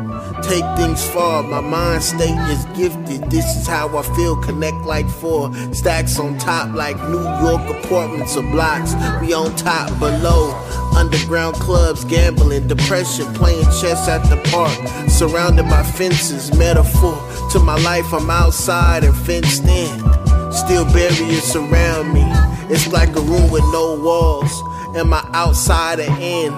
[0.43, 3.29] Take things far, my mind state is gifted.
[3.29, 5.53] This is how I feel, connect like four.
[5.75, 8.95] Stacks on top like New York apartments or blocks.
[9.21, 10.55] We on top, below.
[10.97, 15.11] Underground clubs, gambling, depression, playing chess at the park.
[15.11, 17.19] Surrounded by fences, metaphor
[17.51, 20.38] to my life, I'm outside and fenced in.
[20.59, 22.25] Still barriers surround me.
[22.69, 24.53] It's like a room with no walls.
[24.97, 26.53] Am I outside or in?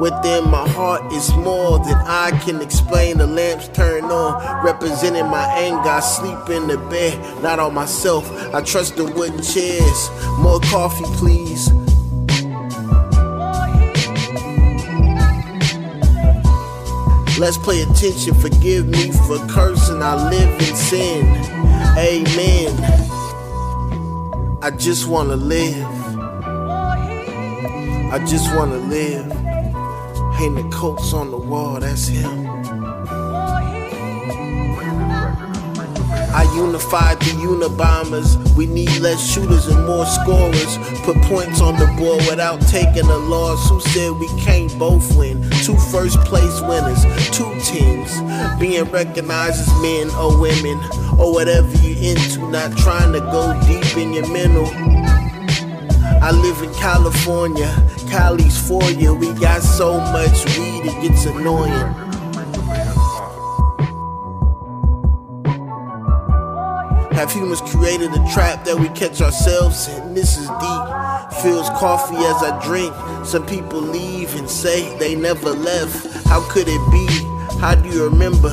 [0.00, 3.18] Within my heart is more than I can explain.
[3.18, 5.90] The lamps turn on, representing my anger.
[5.90, 8.30] I sleep in the bed, not on myself.
[8.54, 10.10] I trust the wooden chairs.
[10.38, 11.70] More coffee, please.
[17.38, 18.34] Let's play attention.
[18.34, 20.02] Forgive me for cursing.
[20.02, 21.26] I live in sin.
[21.98, 23.19] Amen.
[24.62, 25.86] I just wanna live.
[28.12, 29.32] I just wanna live.
[30.34, 32.39] Hang the coats on the wall, that's him.
[36.32, 38.38] I unified the Unabombers.
[38.56, 40.78] We need less shooters and more scorers.
[41.02, 43.68] Put points on the board without taking a loss.
[43.68, 45.42] Who said we can't both win?
[45.64, 48.20] Two first place winners, two teams.
[48.60, 50.78] Being recognized as men or women,
[51.18, 52.48] or whatever you into.
[52.50, 54.66] Not trying to go deep in your mental.
[56.22, 57.74] I live in California,
[58.08, 59.14] Cali's for you.
[59.14, 62.09] We got so much weed, it gets annoying.
[67.20, 70.14] Have humans created a trap that we catch ourselves in?
[70.14, 71.42] This is deep.
[71.42, 72.94] Phil's coffee as I drink.
[73.26, 76.06] Some people leave and say they never left.
[76.26, 77.06] How could it be?
[77.60, 78.48] How do you remember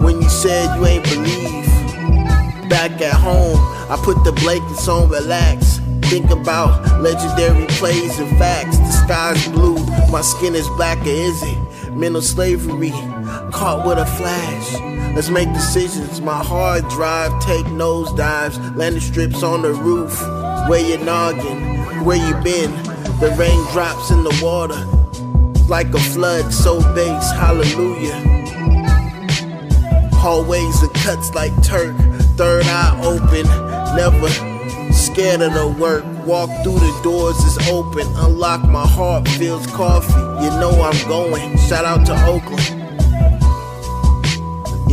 [0.00, 2.70] when you said you ain't believe?
[2.70, 3.58] Back at home,
[3.90, 5.78] I put the blankets on, relax.
[6.04, 8.78] Think about legendary plays and facts.
[8.78, 9.76] The sky's blue,
[10.10, 11.92] my skin is black, or is it?
[11.92, 12.92] Mental slavery,
[13.52, 14.93] caught with a flash.
[15.14, 16.20] Let's make decisions.
[16.20, 20.20] My hard drive, take nosedives, landing strips on the roof.
[20.68, 22.04] Where you noggin?
[22.04, 22.72] Where you been?
[23.20, 24.84] The raindrops in the water,
[25.68, 28.12] like a flood, so base, hallelujah.
[30.14, 31.96] Hallways and cuts like Turk,
[32.36, 33.46] third eye open,
[33.94, 34.28] never
[34.92, 36.04] scared of the work.
[36.26, 38.06] Walk through the doors, it's open.
[38.16, 40.12] Unlock my heart, Phil's coffee.
[40.42, 41.56] You know I'm going.
[41.58, 42.83] Shout out to Oakland.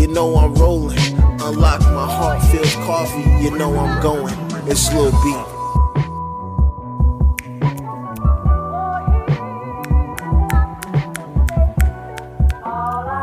[0.01, 0.97] You know I'm rolling.
[1.39, 3.21] Unlock my heart, Phil's coffee.
[3.39, 4.33] You know I'm going.
[4.65, 5.45] It's Lil Beat.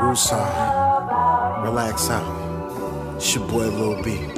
[0.04, 1.64] Woosah.
[1.64, 3.16] Relax out.
[3.16, 4.37] It's your boy Lil B.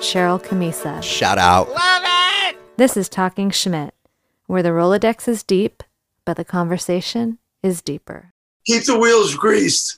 [0.00, 1.00] Cheryl Camisa.
[1.02, 1.68] Shout out.
[1.70, 2.56] Love it!
[2.76, 3.94] This is Talking Schmidt,
[4.46, 5.82] where the Rolodex is deep,
[6.24, 8.32] but the conversation is deeper.
[8.66, 9.94] Keep the wheels greased.